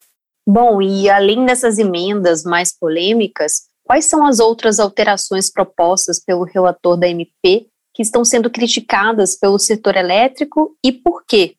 Bom, 0.47 0.81
e 0.81 1.09
além 1.09 1.45
dessas 1.45 1.79
emendas 1.79 2.45
mais 2.45 2.77
polêmicas, 2.77 3.63
quais 3.85 4.05
são 4.05 4.27
as 4.27 4.39
outras 4.41 4.79
alterações 4.79 5.51
propostas 5.51 6.23
pelo 6.23 6.45
relator 6.45 6.97
da 6.97 7.09
MP 7.09 7.69
que 7.95 8.03
estão 8.03 8.25
sendo 8.25 8.51
criticadas 8.51 9.37
pelo 9.37 9.59
setor 9.59 9.97
elétrico 9.97 10.77
e 10.85 10.93
por 10.93 11.25
quê? 11.27 11.57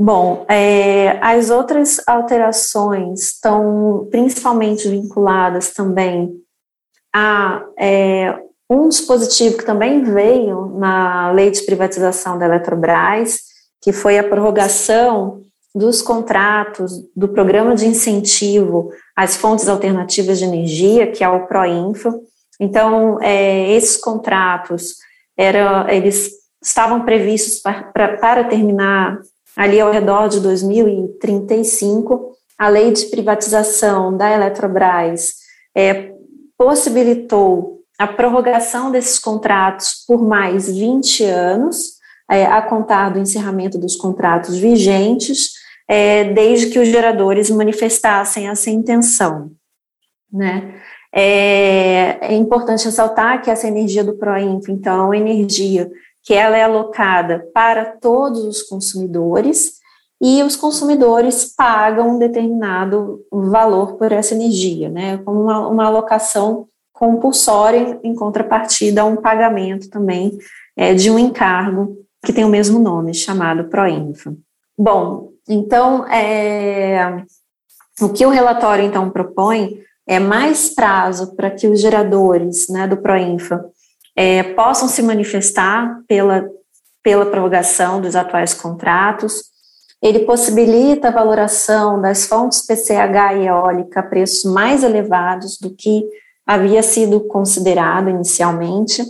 Bom, 0.00 0.46
é, 0.48 1.18
as 1.20 1.50
outras 1.50 2.00
alterações 2.06 3.32
estão 3.32 4.06
principalmente 4.10 4.88
vinculadas 4.88 5.72
também 5.72 6.32
a 7.12 7.64
é, 7.76 8.38
um 8.70 8.88
dispositivo 8.88 9.56
que 9.56 9.64
também 9.64 10.02
veio 10.02 10.76
na 10.78 11.30
lei 11.32 11.50
de 11.50 11.62
privatização 11.62 12.38
da 12.38 12.46
Eletrobras, 12.46 13.40
que 13.80 13.92
foi 13.92 14.18
a 14.18 14.24
prorrogação 14.24 15.42
dos 15.74 16.02
contratos 16.02 16.92
do 17.14 17.28
programa 17.28 17.74
de 17.74 17.86
incentivo 17.86 18.90
às 19.16 19.36
fontes 19.36 19.68
alternativas 19.68 20.38
de 20.38 20.44
energia, 20.44 21.10
que 21.10 21.22
é 21.22 21.28
o 21.28 21.46
Proinfa. 21.46 22.12
Então, 22.60 23.18
é, 23.22 23.72
esses 23.72 23.96
contratos 23.96 24.96
era, 25.36 25.86
eles 25.94 26.32
estavam 26.62 27.04
previstos 27.04 27.60
para, 27.60 28.16
para 28.18 28.44
terminar 28.44 29.20
ali 29.56 29.80
ao 29.80 29.90
redor 29.90 30.28
de 30.28 30.40
2035, 30.40 32.36
a 32.56 32.68
lei 32.68 32.92
de 32.92 33.06
privatização 33.06 34.16
da 34.16 34.30
Eletrobras 34.30 35.34
é, 35.74 36.12
possibilitou 36.56 37.77
a 37.98 38.06
prorrogação 38.06 38.92
desses 38.92 39.18
contratos 39.18 40.04
por 40.06 40.22
mais 40.22 40.68
20 40.70 41.24
anos, 41.24 41.98
é, 42.30 42.46
a 42.46 42.62
contar 42.62 43.10
do 43.10 43.18
encerramento 43.18 43.76
dos 43.76 43.96
contratos 43.96 44.56
vigentes, 44.56 45.52
é, 45.88 46.24
desde 46.32 46.66
que 46.66 46.78
os 46.78 46.88
geradores 46.88 47.50
manifestassem 47.50 48.48
essa 48.48 48.70
intenção. 48.70 49.50
Né? 50.32 50.74
É, 51.12 52.32
é 52.32 52.34
importante 52.34 52.84
ressaltar 52.84 53.42
que 53.42 53.50
essa 53.50 53.66
energia 53.66 54.04
do 54.04 54.16
Proinf, 54.16 54.68
então, 54.68 55.12
é 55.12 55.18
energia 55.18 55.90
que 56.22 56.34
ela 56.34 56.56
é 56.56 56.62
alocada 56.62 57.48
para 57.54 57.86
todos 57.86 58.44
os 58.44 58.62
consumidores 58.62 59.78
e 60.20 60.42
os 60.42 60.56
consumidores 60.56 61.54
pagam 61.56 62.16
um 62.16 62.18
determinado 62.18 63.24
valor 63.32 63.96
por 63.96 64.12
essa 64.12 64.34
energia, 64.34 64.90
né, 64.90 65.16
como 65.24 65.42
uma, 65.42 65.68
uma 65.68 65.86
alocação 65.86 66.68
compulsória 66.98 68.00
em 68.02 68.12
contrapartida 68.12 69.02
a 69.02 69.04
um 69.04 69.14
pagamento 69.14 69.88
também 69.88 70.36
é, 70.76 70.92
de 70.94 71.08
um 71.12 71.18
encargo 71.18 71.96
que 72.24 72.32
tem 72.32 72.44
o 72.44 72.48
mesmo 72.48 72.80
nome, 72.80 73.14
chamado 73.14 73.68
Proinfa. 73.68 74.34
Bom, 74.76 75.30
então, 75.48 76.04
é, 76.08 77.24
o 78.00 78.08
que 78.08 78.26
o 78.26 78.30
relatório, 78.30 78.84
então, 78.84 79.10
propõe 79.10 79.78
é 80.08 80.18
mais 80.18 80.70
prazo 80.74 81.36
para 81.36 81.52
que 81.52 81.68
os 81.68 81.80
geradores 81.80 82.68
né, 82.68 82.88
do 82.88 82.96
Proinfa 82.96 83.64
é, 84.16 84.42
possam 84.42 84.88
se 84.88 85.00
manifestar 85.00 86.00
pela, 86.08 86.48
pela 87.00 87.26
prorrogação 87.26 88.00
dos 88.00 88.16
atuais 88.16 88.54
contratos. 88.54 89.44
Ele 90.02 90.20
possibilita 90.20 91.08
a 91.08 91.12
valoração 91.12 92.00
das 92.00 92.26
fontes 92.26 92.66
PCH 92.66 93.36
e 93.36 93.46
eólica 93.46 94.00
a 94.00 94.02
preços 94.02 94.50
mais 94.50 94.82
elevados 94.82 95.58
do 95.58 95.70
que 95.70 96.04
havia 96.48 96.82
sido 96.82 97.20
considerado 97.20 98.08
inicialmente. 98.08 99.04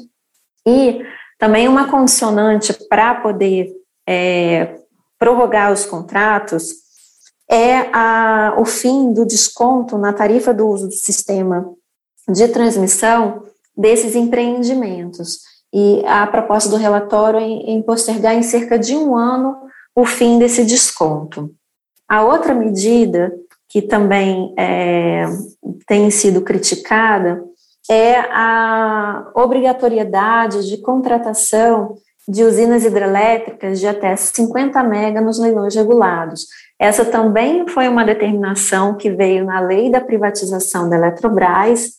E 0.67 1.01
também 1.39 1.69
uma 1.69 1.89
condicionante 1.89 2.73
para 2.89 3.15
poder 3.15 3.73
é, 4.05 4.81
prorrogar 5.17 5.73
os 5.73 5.87
contratos 5.87 6.73
é 7.49 7.89
a, 7.93 8.57
o 8.59 8.65
fim 8.65 9.13
do 9.13 9.25
desconto 9.25 9.97
na 9.97 10.13
tarifa 10.13 10.53
do 10.53 10.67
uso 10.67 10.89
do 10.89 10.95
sistema 10.95 11.73
de 12.29 12.49
transmissão 12.49 13.45
desses 13.77 14.17
empreendimentos. 14.17 15.39
E 15.73 16.05
a 16.07 16.27
proposta 16.27 16.69
do 16.69 16.77
relatório 16.77 17.39
é 17.39 17.45
em 17.45 17.81
postergar 17.81 18.35
em 18.35 18.43
cerca 18.43 18.77
de 18.77 18.97
um 18.97 19.17
ano 19.17 19.57
o 19.95 20.05
fim 20.05 20.41
desse 20.41 20.65
desconto. 20.65 21.55
A 22.09 22.25
outra 22.25 22.53
medida 22.53 23.33
que 23.69 23.83
também 23.83 24.55
é, 24.59 25.27
tem 25.87 26.11
sido 26.11 26.41
criticada 26.41 27.43
é 27.91 28.19
a 28.19 29.31
obrigatoriedade 29.35 30.69
de 30.69 30.77
contratação 30.79 31.95
de 32.29 32.45
usinas 32.45 32.85
hidrelétricas 32.85 33.81
de 33.81 33.87
até 33.87 34.15
50 34.15 34.83
mega 34.83 35.21
nos 35.21 35.39
leilões 35.39 35.75
regulados. 35.75 36.47
Essa 36.79 37.05
também 37.05 37.67
foi 37.67 37.89
uma 37.89 38.05
determinação 38.05 38.95
que 38.95 39.11
veio 39.11 39.47
na 39.47 39.61
lei 39.61 39.91
da 39.91 40.01
privatização 40.01 40.91
da 40.91 40.97
Eletrobras, 40.97 41.93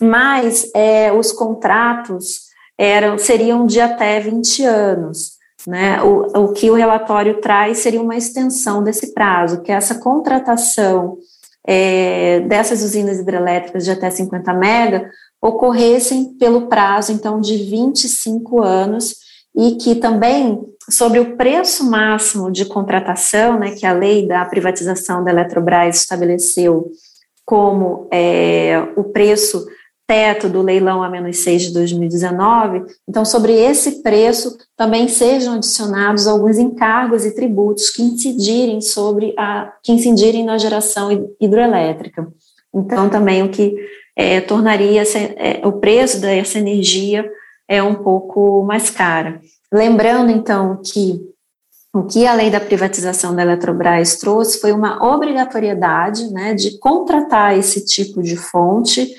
mas 0.00 0.68
é, 0.74 1.12
os 1.12 1.30
contratos 1.30 2.48
eram, 2.76 3.16
seriam 3.16 3.66
de 3.66 3.80
até 3.80 4.18
20 4.18 4.64
anos. 4.64 5.37
Né? 5.68 6.02
O, 6.02 6.44
o 6.44 6.52
que 6.54 6.70
o 6.70 6.74
relatório 6.74 7.42
traz 7.42 7.80
seria 7.80 8.00
uma 8.00 8.16
extensão 8.16 8.82
desse 8.82 9.12
prazo, 9.12 9.60
que 9.60 9.70
essa 9.70 9.96
contratação 9.96 11.18
é, 11.62 12.40
dessas 12.40 12.82
usinas 12.82 13.18
hidrelétricas 13.18 13.84
de 13.84 13.90
até 13.90 14.08
50 14.08 14.54
mega 14.54 15.10
ocorressem 15.42 16.32
pelo 16.38 16.68
prazo, 16.68 17.12
então, 17.12 17.38
de 17.38 17.58
25 17.58 18.62
anos, 18.62 19.14
e 19.54 19.72
que 19.72 19.96
também, 19.96 20.58
sobre 20.88 21.20
o 21.20 21.36
preço 21.36 21.84
máximo 21.84 22.50
de 22.50 22.64
contratação, 22.64 23.58
né, 23.58 23.72
que 23.72 23.84
a 23.84 23.92
lei 23.92 24.26
da 24.26 24.46
privatização 24.46 25.22
da 25.22 25.30
Eletrobras 25.30 25.96
estabeleceu 25.96 26.90
como 27.44 28.08
é, 28.10 28.88
o 28.96 29.04
preço 29.04 29.66
teto 30.08 30.48
do 30.48 30.62
leilão 30.62 31.02
a 31.02 31.10
menos 31.10 31.36
6 31.40 31.64
de 31.64 31.72
2019, 31.74 32.82
então 33.06 33.26
sobre 33.26 33.52
esse 33.52 34.02
preço 34.02 34.56
também 34.74 35.06
sejam 35.06 35.56
adicionados 35.56 36.26
alguns 36.26 36.56
encargos 36.56 37.26
e 37.26 37.34
tributos 37.34 37.90
que 37.90 38.02
incidirem 38.02 38.80
sobre 38.80 39.34
a 39.36 39.70
que 39.82 39.92
incidirem 39.92 40.46
na 40.46 40.56
geração 40.56 41.10
hidroelétrica. 41.38 42.26
Então 42.74 43.10
também 43.10 43.42
o 43.42 43.50
que 43.50 43.76
é, 44.16 44.40
tornaria 44.40 45.02
é, 45.36 45.60
o 45.66 45.72
preço 45.72 46.18
dessa 46.22 46.58
energia 46.58 47.30
é 47.68 47.82
um 47.82 47.96
pouco 47.96 48.64
mais 48.64 48.88
cara. 48.88 49.42
Lembrando 49.70 50.32
então 50.32 50.80
que 50.82 51.20
o 51.94 52.04
que 52.04 52.26
a 52.26 52.32
lei 52.32 52.50
da 52.50 52.60
privatização 52.60 53.36
da 53.36 53.42
Eletrobras 53.42 54.16
trouxe 54.16 54.58
foi 54.58 54.72
uma 54.72 55.04
obrigatoriedade 55.14 56.32
né, 56.32 56.54
de 56.54 56.78
contratar 56.78 57.58
esse 57.58 57.84
tipo 57.84 58.22
de 58.22 58.36
fonte 58.36 59.14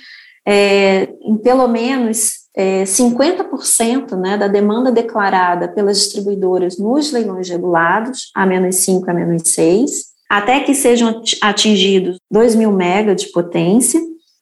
é, 0.48 1.10
em 1.22 1.38
pelo 1.38 1.68
menos 1.68 2.40
é, 2.56 2.84
50% 2.84 4.18
né, 4.18 4.38
da 4.38 4.48
demanda 4.48 4.92
declarada 4.92 5.68
pelas 5.68 6.00
distribuidoras 6.00 6.78
nos 6.78 7.12
leilões 7.12 7.50
regulados, 7.50 8.32
a 8.36 8.46
menos 8.46 8.76
5 8.78 9.10
a 9.10 9.14
menos 9.14 9.44
6, 9.46 10.10
até 10.30 10.60
que 10.60 10.74
sejam 10.74 11.22
atingidos 11.42 12.18
2 12.30 12.56
mil 12.56 12.72
mega 12.72 13.16
de 13.16 13.28
potência, 13.32 14.00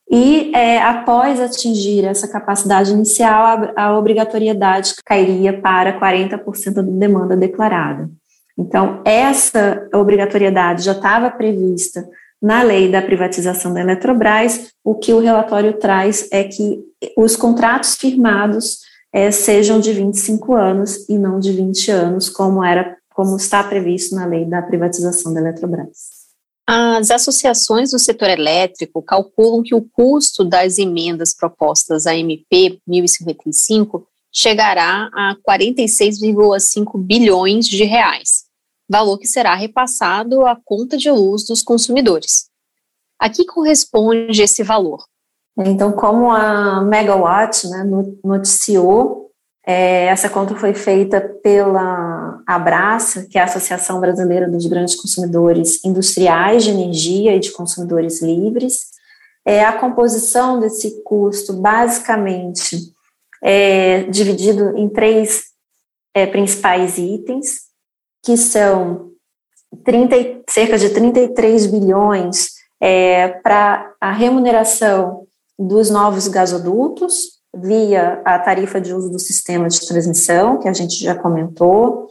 e 0.10 0.51
é, 0.56 0.82
após 0.82 1.39
atingir 1.39 2.06
essa 2.06 2.27
capacidade 2.27 2.92
inicial, 2.92 3.74
a, 3.75 3.84
a 3.84 3.98
obrigatoriedade 3.98 4.94
cairia 5.06 5.60
para 5.60 6.00
40% 6.00 6.74
da 6.74 6.82
demanda 6.82 7.36
declarada. 7.36 8.10
Então, 8.58 9.01
essa 9.06 9.88
obrigatoriedade 9.94 10.84
já 10.84 10.94
estava 10.94 11.30
prevista 11.30 12.08
na 12.41 12.62
lei 12.62 12.91
da 12.91 13.01
privatização 13.01 13.74
da 13.74 13.82
Eletrobras, 13.82 14.72
o 14.84 14.96
que 14.96 15.13
o 15.13 15.20
relatório 15.20 15.74
traz 15.79 16.27
é 16.32 16.44
que 16.44 16.79
os 17.17 17.36
contratos 17.36 17.96
firmados 17.96 18.79
é, 19.12 19.32
sejam 19.32 19.79
de 19.79 19.94
25 19.94 20.53
anos 20.53 21.08
e 21.10 21.17
não 21.17 21.39
de 21.39 21.51
20 21.51 21.91
anos, 21.91 22.29
como 22.29 22.63
era, 22.63 22.96
como 23.10 23.36
está 23.36 23.63
previsto 23.63 24.15
na 24.15 24.25
lei 24.25 24.46
da 24.46 24.62
privatização 24.62 25.34
da 25.34 25.39
Eletrobras. 25.39 26.17
As 26.70 27.10
associações 27.12 27.91
do 27.91 28.00
setor 28.00 28.29
elétrico 28.29 29.01
calculam 29.01 29.63
que 29.63 29.74
o 29.74 29.82
custo 29.82 30.44
das 30.44 30.77
emendas 30.77 31.34
propostas 31.34 32.06
à 32.06 32.15
MP 32.15 32.79
1055 32.86 34.06
chegará 34.32 35.10
a 35.13 35.36
46,5 35.48 37.01
bilhões 37.01 37.65
de 37.65 37.84
reais 37.86 38.47
valor 38.89 39.17
que 39.17 39.27
será 39.27 39.53
repassado 39.56 40.46
à 40.46 40.58
conta 40.63 40.98
de 40.98 41.12
luz 41.12 41.46
dos 41.46 41.62
consumidores. 41.62 42.50
A 43.20 43.29
que 43.29 43.46
corresponde 43.46 44.41
esse 44.41 44.63
valor? 44.63 45.03
Então, 45.60 45.91
como 45.91 46.32
a 46.32 46.82
Megawatt 46.82 47.67
né, 47.67 47.84
noticiou, 48.24 49.32
é, 49.65 50.06
essa 50.06 50.29
conta 50.29 50.56
foi 50.56 50.74
feita 50.74 51.20
pela 51.44 52.41
Abraça, 52.48 53.25
que 53.29 53.38
é 53.38 53.41
a 53.41 53.46
Associação 53.46 54.00
Brasileira 54.00 54.50
dos 54.50 54.65
Grandes 54.67 54.96
Consumidores 54.96 55.83
Industriais 55.83 56.64
de 56.64 56.70
Energia 56.70 57.35
e 57.35 57.40
de 57.40 57.51
Consumidores 57.51 58.22
Livres. 58.22 58.85
É, 59.44 59.66
a 59.66 59.74
composição 59.74 60.59
desse 60.59 61.03
custo, 61.03 61.53
basicamente, 61.53 62.94
é 63.44 64.03
dividido 64.03 64.77
em 64.77 64.88
três 64.88 65.46
é, 66.14 66.25
principais 66.25 66.98
itens 66.98 67.67
que 68.27 68.35
são 68.35 69.11
30, 69.85 70.42
cerca 70.50 70.77
de 70.77 70.90
33 70.90 71.66
bilhões 71.68 72.50
é, 72.77 73.29
para 73.42 73.94
a 74.01 74.11
remuneração 74.11 75.25
dos 75.57 75.90
novos 75.90 76.27
gasodutos 76.27 77.37
via 77.55 78.22
a 78.25 78.37
tarifa 78.37 78.81
de 78.81 78.94
uso 78.94 79.09
do 79.09 79.18
sistema 79.18 79.70
de 79.70 79.87
transmissão, 79.87 80.59
que 80.59 80.68
a 80.68 80.74
gente 80.74 81.01
já 81.01 81.16
comentou, 81.16 82.09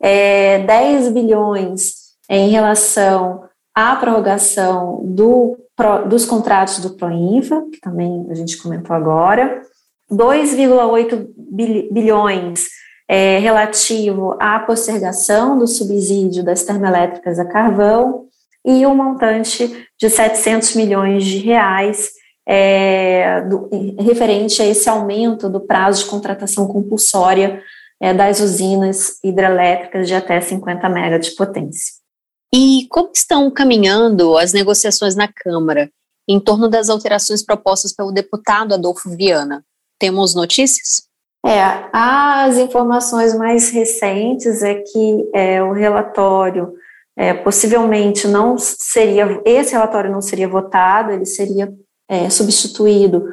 é, 0.00 0.60
10 0.60 1.08
bilhões 1.08 1.94
em 2.30 2.48
relação 2.48 3.42
à 3.74 3.96
prorrogação 3.96 5.00
do, 5.02 5.58
dos 6.08 6.24
contratos 6.24 6.78
do 6.78 6.90
Proinfa, 6.90 7.60
que 7.72 7.80
também 7.80 8.24
a 8.30 8.34
gente 8.34 8.56
comentou 8.62 8.94
agora, 8.94 9.62
2,8 10.12 11.26
bilhões 11.90 12.68
é, 13.08 13.38
relativo 13.38 14.36
à 14.40 14.58
postergação 14.58 15.58
do 15.58 15.66
subsídio 15.66 16.44
das 16.44 16.64
termoelétricas 16.64 17.38
a 17.38 17.44
carvão 17.44 18.26
e 18.64 18.84
um 18.84 18.94
montante 18.94 19.86
de 19.98 20.10
700 20.10 20.74
milhões 20.74 21.24
de 21.24 21.38
reais 21.38 22.10
é, 22.48 23.42
do, 23.42 23.68
referente 24.00 24.60
a 24.60 24.66
esse 24.66 24.88
aumento 24.88 25.48
do 25.48 25.60
prazo 25.60 26.04
de 26.04 26.10
contratação 26.10 26.66
compulsória 26.66 27.62
é, 28.00 28.12
das 28.12 28.40
usinas 28.40 29.18
hidrelétricas 29.22 30.08
de 30.08 30.14
até 30.14 30.40
50 30.40 30.88
mega 30.88 31.18
de 31.18 31.30
potência. 31.32 31.94
E 32.52 32.86
como 32.90 33.10
estão 33.14 33.50
caminhando 33.50 34.36
as 34.36 34.52
negociações 34.52 35.16
na 35.16 35.28
Câmara 35.28 35.90
em 36.28 36.40
torno 36.40 36.68
das 36.68 36.88
alterações 36.88 37.44
propostas 37.44 37.92
pelo 37.92 38.12
deputado 38.12 38.74
Adolfo 38.74 39.10
Viana? 39.10 39.64
Temos 39.98 40.34
notícias? 40.34 41.06
É, 41.46 41.88
as 41.92 42.58
informações 42.58 43.32
mais 43.32 43.70
recentes 43.70 44.64
é 44.64 44.74
que 44.74 45.30
é, 45.32 45.62
o 45.62 45.72
relatório 45.72 46.74
é, 47.16 47.32
possivelmente 47.32 48.26
não 48.26 48.58
seria, 48.58 49.40
esse 49.44 49.72
relatório 49.72 50.10
não 50.10 50.20
seria 50.20 50.48
votado, 50.48 51.12
ele 51.12 51.24
seria 51.24 51.72
é, 52.08 52.28
substituído 52.28 53.24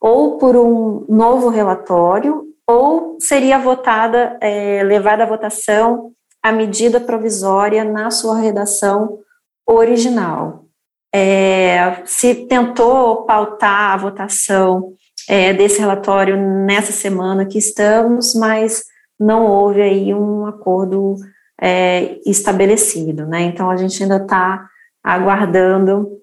ou 0.00 0.38
por 0.38 0.56
um 0.56 1.04
novo 1.08 1.48
relatório, 1.48 2.44
ou 2.68 3.16
seria 3.18 3.58
votada, 3.58 4.38
é, 4.40 4.84
levada 4.84 5.24
à 5.24 5.26
votação 5.26 6.12
a 6.40 6.52
medida 6.52 7.00
provisória 7.00 7.82
na 7.82 8.12
sua 8.12 8.38
redação 8.38 9.18
original. 9.66 10.66
É, 11.12 12.02
se 12.04 12.46
tentou 12.46 13.24
pautar 13.24 13.92
a 13.92 13.96
votação 13.96 14.92
é, 15.28 15.52
desse 15.52 15.80
relatório 15.80 16.36
nessa 16.36 16.92
semana 16.92 17.46
que 17.46 17.58
estamos, 17.58 18.34
mas 18.34 18.84
não 19.18 19.46
houve 19.46 19.82
aí 19.82 20.14
um 20.14 20.46
acordo 20.46 21.16
é, 21.60 22.18
estabelecido, 22.26 23.26
né? 23.26 23.42
Então 23.42 23.70
a 23.70 23.76
gente 23.76 24.02
ainda 24.02 24.16
está 24.16 24.68
aguardando 25.02 26.18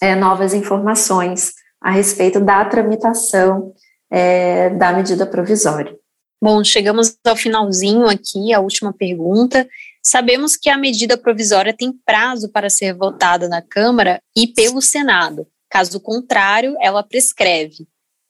é, 0.00 0.14
novas 0.14 0.54
informações 0.54 1.52
a 1.80 1.90
respeito 1.90 2.40
da 2.40 2.64
tramitação 2.64 3.72
é, 4.10 4.70
da 4.70 4.92
medida 4.92 5.26
provisória. 5.26 5.96
Bom, 6.40 6.62
chegamos 6.62 7.16
ao 7.26 7.36
finalzinho 7.36 8.06
aqui, 8.06 8.52
a 8.52 8.60
última 8.60 8.92
pergunta. 8.92 9.68
Sabemos 10.02 10.56
que 10.56 10.70
a 10.70 10.78
medida 10.78 11.18
provisória 11.18 11.74
tem 11.76 11.92
prazo 11.92 12.48
para 12.48 12.70
ser 12.70 12.94
votada 12.94 13.48
na 13.48 13.60
Câmara 13.60 14.22
e 14.36 14.46
pelo 14.46 14.80
Senado. 14.80 15.46
Caso 15.68 16.00
contrário, 16.00 16.76
ela 16.80 17.02
prescreve. 17.02 17.86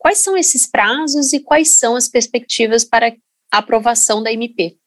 Quais 0.09 0.21
são 0.21 0.38
esses 0.38 0.66
prazos 0.66 1.35
e 1.35 1.40
quais 1.40 1.79
são 1.79 1.94
as 1.94 2.09
perspectivas 2.09 2.83
para 2.83 3.12
a 3.53 3.59
aprovação 3.59 4.23
da 4.23 4.33
MP? 4.33 4.79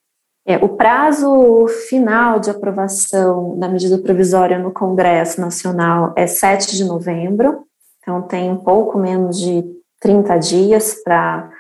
É, 0.44 0.58
o 0.58 0.70
prazo 0.70 1.68
final 1.88 2.40
de 2.40 2.50
aprovação 2.50 3.56
da 3.60 3.68
medida 3.68 4.00
provisória 4.00 4.58
no 4.58 4.72
Congresso 4.72 5.40
Nacional 5.40 6.12
é 6.18 6.26
7 6.26 6.76
de 6.76 6.84
novembro, 6.84 7.68
então 8.00 8.24
tem 8.24 8.50
um 8.50 8.58
pouco 8.58 8.98
menos 8.98 9.40
de 9.40 9.64
30 10.00 10.38
dias 10.40 10.96
para 11.04 11.52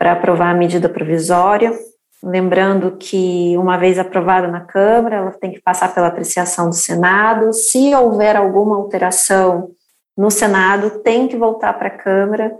aprovar 0.00 0.52
a 0.52 0.58
medida 0.58 0.88
provisória. 0.88 1.78
Lembrando 2.22 2.96
que, 2.96 3.54
uma 3.58 3.76
vez 3.76 3.98
aprovada 3.98 4.48
na 4.48 4.62
Câmara, 4.62 5.16
ela 5.16 5.32
tem 5.32 5.52
que 5.52 5.60
passar 5.60 5.94
pela 5.94 6.06
apreciação 6.06 6.70
do 6.70 6.74
Senado. 6.74 7.52
Se 7.52 7.94
houver 7.94 8.34
alguma 8.34 8.76
alteração 8.76 9.72
no 10.16 10.30
Senado, 10.30 11.02
tem 11.02 11.28
que 11.28 11.36
voltar 11.36 11.74
para 11.74 11.88
a 11.88 11.98
Câmara 11.98 12.50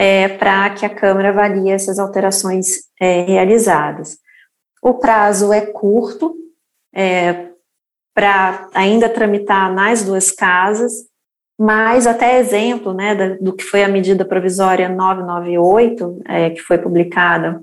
é, 0.00 0.28
para 0.28 0.70
que 0.70 0.86
a 0.86 0.88
Câmara 0.88 1.30
avalie 1.30 1.72
essas 1.72 1.98
alterações 1.98 2.84
é, 3.00 3.22
realizadas. 3.22 4.16
O 4.80 4.94
prazo 4.94 5.52
é 5.52 5.60
curto, 5.60 6.36
é, 6.94 7.48
para 8.14 8.68
ainda 8.72 9.08
tramitar 9.08 9.74
nas 9.74 10.04
duas 10.04 10.30
casas, 10.30 10.92
mas 11.58 12.06
até 12.06 12.38
exemplo 12.38 12.94
né, 12.94 13.36
do 13.40 13.52
que 13.52 13.64
foi 13.64 13.82
a 13.82 13.88
medida 13.88 14.24
provisória 14.24 14.88
998, 14.88 16.22
é, 16.28 16.50
que 16.50 16.60
foi 16.60 16.78
publicada 16.78 17.60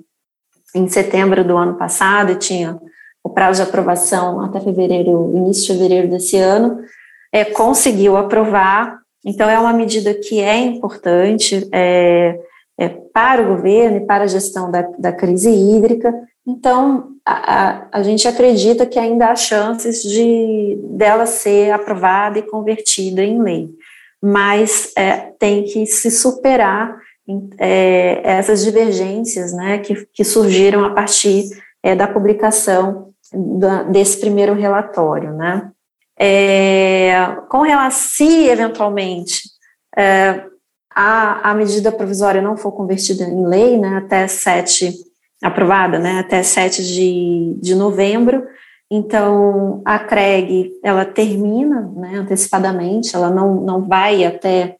em 0.75 0.89
setembro 0.89 1.41
do 1.41 1.55
ano 1.55 1.75
passado 1.75 2.33
e 2.33 2.35
tinha 2.35 2.77
o 3.23 3.29
prazo 3.29 3.63
de 3.63 3.69
aprovação 3.69 4.41
até 4.41 4.59
fevereiro, 4.59 5.31
início 5.33 5.73
de 5.73 5.79
fevereiro 5.79 6.09
desse 6.09 6.35
ano, 6.35 6.83
é, 7.31 7.45
conseguiu 7.45 8.17
aprovar. 8.17 8.99
Então, 9.25 9.49
é 9.49 9.59
uma 9.59 9.73
medida 9.73 10.13
que 10.13 10.39
é 10.39 10.57
importante 10.57 11.67
é, 11.71 12.39
é, 12.77 12.89
para 12.89 13.41
o 13.41 13.55
governo 13.55 13.97
e 13.97 14.05
para 14.05 14.25
a 14.25 14.27
gestão 14.27 14.69
da, 14.69 14.83
da 14.99 15.11
crise 15.11 15.49
hídrica. 15.49 16.13
Então, 16.47 17.07
a, 17.25 17.33
a, 17.33 17.87
a, 17.91 18.03
gente 18.03 18.27
acredita 18.27 18.85
que 18.85 18.99
ainda 18.99 19.29
há 19.29 19.35
chances 19.35 20.03
de 20.03 20.77
dela 20.91 21.25
ser 21.25 21.71
aprovada 21.71 22.37
e 22.37 22.43
convertida 22.43 23.23
em 23.23 23.41
lei, 23.41 23.69
mas 24.21 24.93
é, 24.95 25.31
tem 25.39 25.63
que 25.63 25.87
se 25.87 26.11
superar 26.11 26.95
é, 27.57 28.21
essas 28.23 28.63
divergências 28.63 29.53
né, 29.53 29.79
que, 29.79 30.05
que 30.13 30.23
surgiram 30.23 30.85
a 30.85 30.91
partir 30.91 31.49
é, 31.81 31.95
da 31.95 32.07
publicação 32.07 33.09
da, 33.33 33.83
desse 33.83 34.19
primeiro 34.19 34.53
relatório. 34.53 35.33
Né. 35.33 35.71
É, 36.17 37.35
com 37.49 37.61
relação, 37.61 38.09
se 38.09 38.47
eventualmente 38.47 39.41
é, 39.97 40.45
a, 40.93 41.51
a 41.51 41.53
medida 41.53 41.91
provisória 41.91 42.41
não 42.41 42.55
for 42.55 42.71
convertida 42.71 43.25
em 43.25 43.45
lei, 43.45 43.77
né, 43.77 43.97
até 43.97 44.27
7, 44.27 44.93
aprovada, 45.43 45.99
né, 45.99 46.19
até 46.19 46.41
7 46.41 46.83
de, 46.83 47.57
de 47.61 47.75
novembro, 47.75 48.47
então 48.89 49.81
a 49.83 49.99
CREG, 49.99 50.71
ela 50.83 51.03
termina, 51.03 51.81
né, 51.95 52.15
antecipadamente, 52.17 53.15
ela 53.15 53.29
não, 53.29 53.55
não 53.61 53.81
vai 53.81 54.23
até 54.23 54.77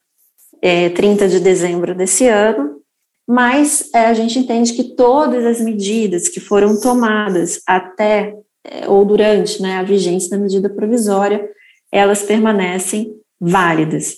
é, 0.62 0.90
30 0.90 1.28
de 1.28 1.40
dezembro 1.40 1.94
desse 1.94 2.28
ano, 2.28 2.80
mas 3.28 3.90
é, 3.94 4.06
a 4.06 4.14
gente 4.14 4.38
entende 4.38 4.74
que 4.74 4.96
todas 4.96 5.44
as 5.46 5.60
medidas 5.60 6.30
que 6.30 6.40
foram 6.40 6.80
tomadas 6.80 7.60
até 7.68 8.38
ou 8.88 9.06
durante 9.06 9.62
né, 9.62 9.78
a 9.78 9.84
vigência 9.84 10.30
da 10.30 10.38
medida 10.38 10.70
provisória, 10.70 11.48
elas 11.92 12.24
permanecem 12.24 13.14
válidas. 13.40 14.18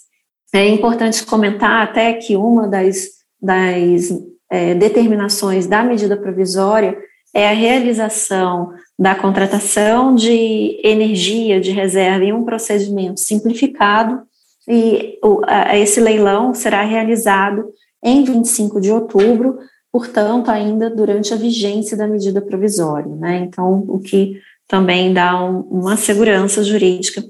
É 0.53 0.67
importante 0.67 1.25
comentar 1.25 1.83
até 1.83 2.13
que 2.13 2.36
uma 2.36 2.67
das, 2.67 3.07
das 3.41 4.10
é, 4.49 4.73
determinações 4.73 5.67
da 5.67 5.83
medida 5.83 6.15
provisória 6.15 6.97
é 7.33 7.49
a 7.49 7.53
realização 7.53 8.73
da 8.97 9.13
contratação 9.13 10.15
de 10.15 10.79
energia 10.83 11.60
de 11.60 11.71
reserva 11.71 12.23
em 12.23 12.33
um 12.33 12.43
procedimento 12.43 13.19
simplificado 13.19 14.23
e 14.67 15.19
o, 15.23 15.41
a, 15.45 15.77
esse 15.77 15.99
leilão 15.99 16.53
será 16.53 16.81
realizado 16.81 17.69
em 18.03 18.23
25 18.23 18.81
de 18.81 18.91
outubro, 18.91 19.57
portanto, 19.97 20.49
ainda 20.49 20.91
durante 20.91 21.33
a 21.33 21.38
vigência 21.38 21.97
da 21.97 22.07
medida 22.07 22.39
provisória. 22.39 23.15
Né? 23.15 23.38
Então, 23.39 23.83
o 23.88 23.97
que 23.97 24.39
também 24.67 25.12
dá 25.12 25.43
um, 25.43 25.62
uma 25.62 25.97
segurança 25.97 26.63
jurídica 26.63 27.23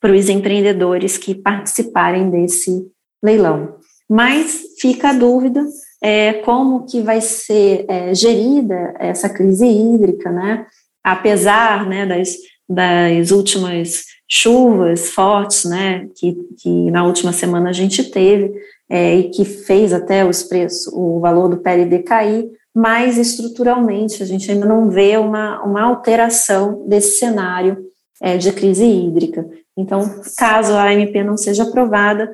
para 0.00 0.10
os 0.10 0.30
empreendedores 0.30 1.18
que 1.18 1.34
participarem 1.34 2.30
desse 2.30 2.86
leilão. 3.22 3.74
Mas 4.08 4.62
fica 4.80 5.10
a 5.10 5.12
dúvida 5.12 5.62
é, 6.02 6.32
como 6.44 6.86
que 6.86 7.02
vai 7.02 7.20
ser 7.20 7.84
é, 7.88 8.14
gerida 8.14 8.94
essa 8.98 9.28
crise 9.28 9.66
hídrica, 9.66 10.30
né? 10.30 10.64
Apesar 11.04 11.86
né, 11.86 12.06
das, 12.06 12.36
das 12.66 13.30
últimas 13.32 14.04
chuvas 14.26 15.10
fortes, 15.10 15.66
né, 15.66 16.08
que, 16.16 16.34
que 16.58 16.90
na 16.90 17.04
última 17.04 17.34
semana 17.34 17.68
a 17.68 17.72
gente 17.74 18.02
teve, 18.02 18.50
é, 18.88 19.16
e 19.16 19.30
que 19.30 19.44
fez 19.44 19.92
até 19.92 20.24
os 20.24 20.42
preços, 20.42 20.92
o 20.92 21.20
valor 21.20 21.48
do 21.48 21.58
PLD 21.58 22.00
cair, 22.00 22.50
mas 22.74 23.16
estruturalmente 23.16 24.22
a 24.22 24.26
gente 24.26 24.50
ainda 24.50 24.66
não 24.66 24.90
vê 24.90 25.16
uma, 25.16 25.62
uma 25.62 25.82
alteração 25.82 26.86
desse 26.86 27.18
cenário 27.18 27.78
é, 28.20 28.36
de 28.36 28.52
crise 28.52 28.84
hídrica. 28.84 29.46
Então, 29.76 30.20
caso 30.36 30.74
a 30.74 30.92
MP 30.92 31.22
não 31.22 31.36
seja 31.36 31.64
aprovada, 31.64 32.30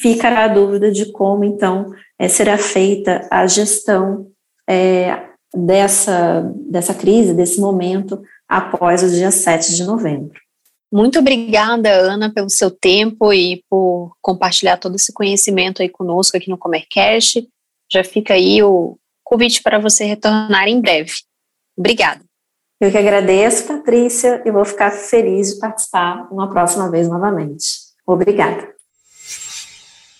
ficará 0.00 0.44
a 0.44 0.48
dúvida 0.48 0.90
de 0.90 1.12
como, 1.12 1.44
então, 1.44 1.92
é, 2.18 2.28
será 2.28 2.58
feita 2.58 3.26
a 3.30 3.46
gestão 3.46 4.26
é, 4.68 5.22
dessa, 5.54 6.52
dessa 6.68 6.94
crise, 6.94 7.34
desse 7.34 7.60
momento, 7.60 8.22
após 8.48 9.02
o 9.02 9.08
dia 9.08 9.30
7 9.30 9.74
de 9.74 9.84
novembro. 9.84 10.43
Muito 10.94 11.18
obrigada, 11.18 11.90
Ana, 11.90 12.32
pelo 12.32 12.48
seu 12.48 12.70
tempo 12.70 13.32
e 13.32 13.64
por 13.68 14.16
compartilhar 14.22 14.76
todo 14.76 14.94
esse 14.94 15.12
conhecimento 15.12 15.82
aí 15.82 15.88
conosco 15.88 16.36
aqui 16.36 16.48
no 16.48 16.56
Comercast. 16.56 17.44
Já 17.92 18.04
fica 18.04 18.34
aí 18.34 18.62
o 18.62 18.96
convite 19.24 19.60
para 19.60 19.80
você 19.80 20.04
retornar 20.04 20.68
em 20.68 20.80
breve. 20.80 21.10
Obrigada. 21.76 22.24
Eu 22.80 22.92
que 22.92 22.96
agradeço, 22.96 23.66
Patrícia, 23.66 24.40
e 24.46 24.52
vou 24.52 24.64
ficar 24.64 24.92
feliz 24.92 25.54
de 25.54 25.58
participar 25.58 26.28
uma 26.30 26.48
próxima 26.48 26.88
vez 26.88 27.08
novamente. 27.08 27.66
Obrigada. 28.06 28.72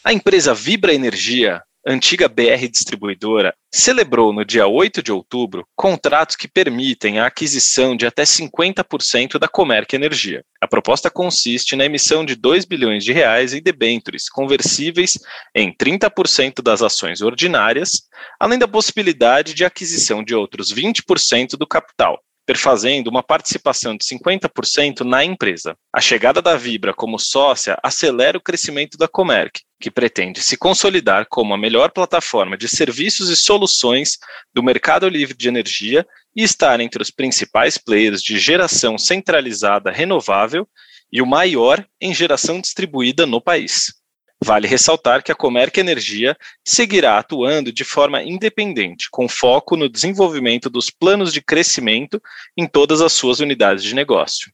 A 0.03 0.13
empresa 0.13 0.53
Vibra 0.53 0.93
Energia 0.93 1.63
antiga 1.87 2.29
BR 2.29 2.69
Distribuidora, 2.71 3.55
celebrou 3.73 4.33
no 4.33 4.45
dia 4.45 4.67
8 4.67 5.03
de 5.03 5.13
outubro 5.13 5.67
contratos 5.77 6.37
que 6.37 6.49
permitem 6.49 7.19
a 7.19 7.27
aquisição 7.27 7.97
de 7.97 8.07
até 8.07 8.23
50% 8.23 9.39
da 9.39 9.49
Comerc 9.49 9.95
Energia. 9.95 10.45
A 10.61 10.67
proposta 10.67 11.11
consiste 11.11 11.77
na 11.77 11.85
emissão 11.85 12.25
de 12.25 12.35
2 12.35 12.65
bilhões 12.65 13.05
de 13.05 13.13
reais 13.13 13.53
em 13.53 13.63
debêntures 13.63 14.29
conversíveis 14.29 15.19
em 15.55 15.75
30% 15.75 16.63
das 16.63 16.83
ações 16.83 17.21
ordinárias, 17.21 18.03
além 18.41 18.59
da 18.59 18.69
possibilidade 18.69 19.53
de 19.53 19.65
aquisição 19.65 20.25
de 20.25 20.35
outros 20.35 20.73
20% 20.73 21.57
do 21.59 21.67
capital, 21.67 22.19
perfazendo 22.47 23.11
uma 23.11 23.23
participação 23.23 23.97
de 23.97 24.05
50% 24.05 25.01
na 25.01 25.25
empresa. 25.25 25.77
A 25.93 26.01
chegada 26.01 26.43
da 26.43 26.57
Vibra 26.57 26.93
como 26.93 27.19
sócia 27.19 27.79
acelera 27.83 28.39
o 28.39 28.41
crescimento 28.41 28.99
da 28.99 29.09
Comerc, 29.09 29.61
que 29.81 29.91
pretende 29.91 30.41
se 30.43 30.57
consolidar 30.57 31.27
como 31.29 31.55
a 31.55 31.59
melhor 31.59 31.91
plataforma 31.91 32.57
de 32.57 32.69
serviços 32.69 33.29
e 33.29 33.37
soluções 33.37 34.19
do 34.53 34.63
mercado 34.63 35.09
livre 35.09 35.37
de 35.37 35.49
energia 35.49 36.07
e 36.37 36.43
estar 36.43 36.81
entre 36.81 37.03
os 37.03 37.11
principais 37.11 37.79
players 37.79 38.23
de 38.23 38.39
geração 38.39 38.99
centralizada 38.99 39.91
renovável 39.91 40.69
e 41.13 41.23
o 41.23 41.27
maior 41.27 41.87
em 42.01 42.13
geração 42.13 42.61
distribuída 42.61 43.25
no 43.25 43.41
país. 43.41 44.04
Vale 44.45 44.69
ressaltar 44.69 45.23
que 45.23 45.33
a 45.33 45.35
Comerc 45.35 45.81
Energia 45.81 46.37
seguirá 46.63 47.19
atuando 47.19 47.73
de 47.73 47.83
forma 47.83 48.23
independente, 48.23 49.09
com 49.11 49.27
foco 49.27 49.75
no 49.75 49.89
desenvolvimento 49.89 50.69
dos 50.69 50.91
planos 50.91 51.33
de 51.33 51.41
crescimento 51.41 52.21
em 52.55 52.67
todas 52.67 53.01
as 53.01 53.15
suas 53.15 53.41
unidades 53.41 53.83
de 53.83 53.95
negócio. 53.95 54.53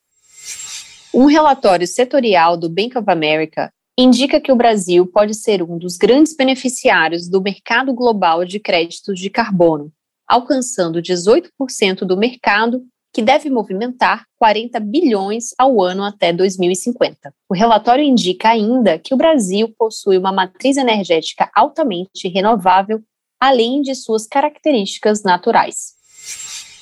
Um 1.12 1.24
relatório 1.24 1.88
setorial 1.88 2.57
do 2.57 2.70
Bank 2.70 2.96
of 2.96 3.11
America 3.11 3.72
indica 3.98 4.40
que 4.40 4.53
o 4.53 4.57
Brasil 4.57 5.05
pode 5.09 5.35
ser 5.35 5.61
um 5.61 5.76
dos 5.76 5.96
grandes 5.96 6.37
beneficiários 6.37 7.29
do 7.29 7.42
mercado 7.42 7.92
global 7.92 8.44
de 8.44 8.61
créditos 8.61 9.18
de 9.18 9.29
carbono, 9.29 9.92
alcançando 10.24 11.03
18% 11.03 12.07
do 12.07 12.16
mercado 12.16 12.81
que 13.12 13.22
deve 13.22 13.50
movimentar 13.50 14.24
40 14.38 14.78
bilhões 14.80 15.50
ao 15.58 15.82
ano 15.82 16.04
até 16.04 16.32
2050. 16.32 17.34
O 17.48 17.54
relatório 17.54 18.04
indica 18.04 18.50
ainda 18.50 18.98
que 18.98 19.12
o 19.12 19.16
Brasil 19.16 19.74
possui 19.76 20.16
uma 20.16 20.32
matriz 20.32 20.76
energética 20.76 21.50
altamente 21.54 22.28
renovável, 22.28 23.02
além 23.40 23.82
de 23.82 23.94
suas 23.94 24.26
características 24.26 25.22
naturais. 25.22 25.98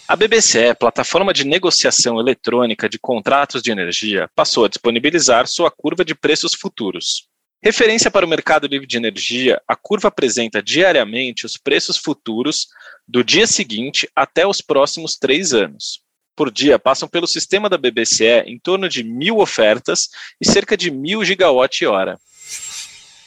A 0.07 0.17
BBCE, 0.17 0.75
plataforma 0.79 1.33
de 1.33 1.45
negociação 1.45 2.19
eletrônica 2.19 2.89
de 2.89 2.99
contratos 2.99 3.63
de 3.63 3.71
energia, 3.71 4.29
passou 4.35 4.65
a 4.65 4.69
disponibilizar 4.69 5.47
sua 5.47 5.71
curva 5.71 6.05
de 6.05 6.15
preços 6.15 6.55
futuros. 6.55 7.29
Referência 7.63 8.11
para 8.11 8.25
o 8.25 8.29
mercado 8.29 8.67
livre 8.67 8.87
de 8.87 8.97
energia, 8.97 9.61
a 9.67 9.75
curva 9.75 10.09
apresenta 10.09 10.63
diariamente 10.63 11.45
os 11.45 11.57
preços 11.57 11.97
futuros 11.97 12.69
do 13.07 13.25
dia 13.25 13.47
seguinte 13.47 14.09
até 14.15 14.47
os 14.47 14.61
próximos 14.61 15.17
três 15.17 15.53
anos 15.53 16.08
por 16.39 16.53
dia 16.53 16.79
passam 16.79 17.09
pelo 17.09 17.27
sistema 17.27 17.69
da 17.69 17.77
BBCE 17.77 18.45
em 18.47 18.61
torno 18.61 18.89
de 18.89 19.03
mil 19.03 19.39
ofertas 19.39 20.09
e 20.41 20.49
cerca 20.49 20.77
de 20.77 20.89
mil 20.89 21.25
gigawatt-hora. 21.25 22.17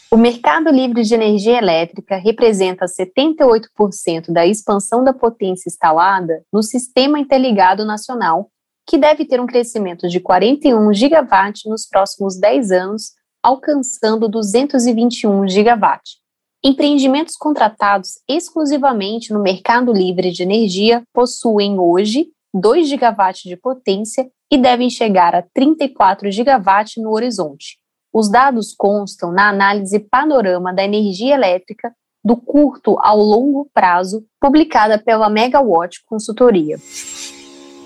O 0.09 0.15
mercado 0.15 0.69
livre 0.69 1.03
de 1.03 1.13
energia 1.13 1.57
elétrica 1.57 2.15
representa 2.15 2.85
78% 2.85 4.31
da 4.31 4.47
expansão 4.47 5.03
da 5.03 5.13
potência 5.13 5.67
instalada 5.67 6.41
no 6.53 6.63
Sistema 6.63 7.19
Interligado 7.19 7.83
Nacional, 7.83 8.49
que 8.87 8.97
deve 8.97 9.25
ter 9.25 9.41
um 9.41 9.45
crescimento 9.45 10.07
de 10.07 10.21
41 10.21 10.93
gigawatts 10.93 11.63
nos 11.65 11.85
próximos 11.85 12.39
10 12.39 12.71
anos, 12.71 13.11
alcançando 13.43 14.29
221 14.29 15.49
gigawatts. 15.49 16.21
Empreendimentos 16.63 17.35
contratados 17.35 18.19
exclusivamente 18.27 19.33
no 19.33 19.41
mercado 19.41 19.91
livre 19.91 20.31
de 20.31 20.43
energia 20.43 21.03
possuem 21.13 21.77
hoje 21.77 22.29
2 22.53 22.87
gigawatts 22.87 23.43
de 23.43 23.55
potência 23.55 24.29
e 24.51 24.57
devem 24.57 24.89
chegar 24.89 25.33
a 25.33 25.43
34 25.53 26.31
gigawatts 26.31 27.01
no 27.01 27.11
horizonte. 27.11 27.77
Os 28.13 28.29
dados 28.29 28.73
constam 28.77 29.31
na 29.31 29.47
análise 29.47 29.99
Panorama 29.99 30.73
da 30.73 30.83
Energia 30.83 31.35
Elétrica 31.35 31.93
do 32.23 32.35
curto 32.35 32.99
ao 32.99 33.17
longo 33.17 33.69
prazo, 33.73 34.23
publicada 34.39 34.99
pela 34.99 35.29
Megawatt 35.29 36.03
Consultoria. 36.05 36.77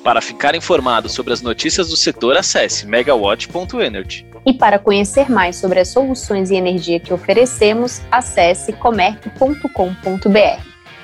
Para 0.04 0.22
ficar 0.22 0.54
informado 0.54 1.10
sobre 1.10 1.34
as 1.34 1.42
notícias 1.42 1.90
do 1.90 1.96
setor, 1.96 2.38
acesse 2.38 2.86
megawatt.energy. 2.86 4.28
E 4.46 4.54
para 4.54 4.78
conhecer 4.78 5.32
mais 5.32 5.56
sobre 5.56 5.80
as 5.80 5.88
soluções 5.88 6.52
e 6.52 6.56
energia 6.56 7.00
que 7.00 7.12
oferecemos, 7.12 8.02
acesse 8.12 8.72
comerc.com.br. 8.74 9.70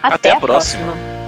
Até, 0.04 0.16
Até, 0.16 0.32
a, 0.32 0.40
próxima. 0.40 0.84
próxima. 0.84 1.21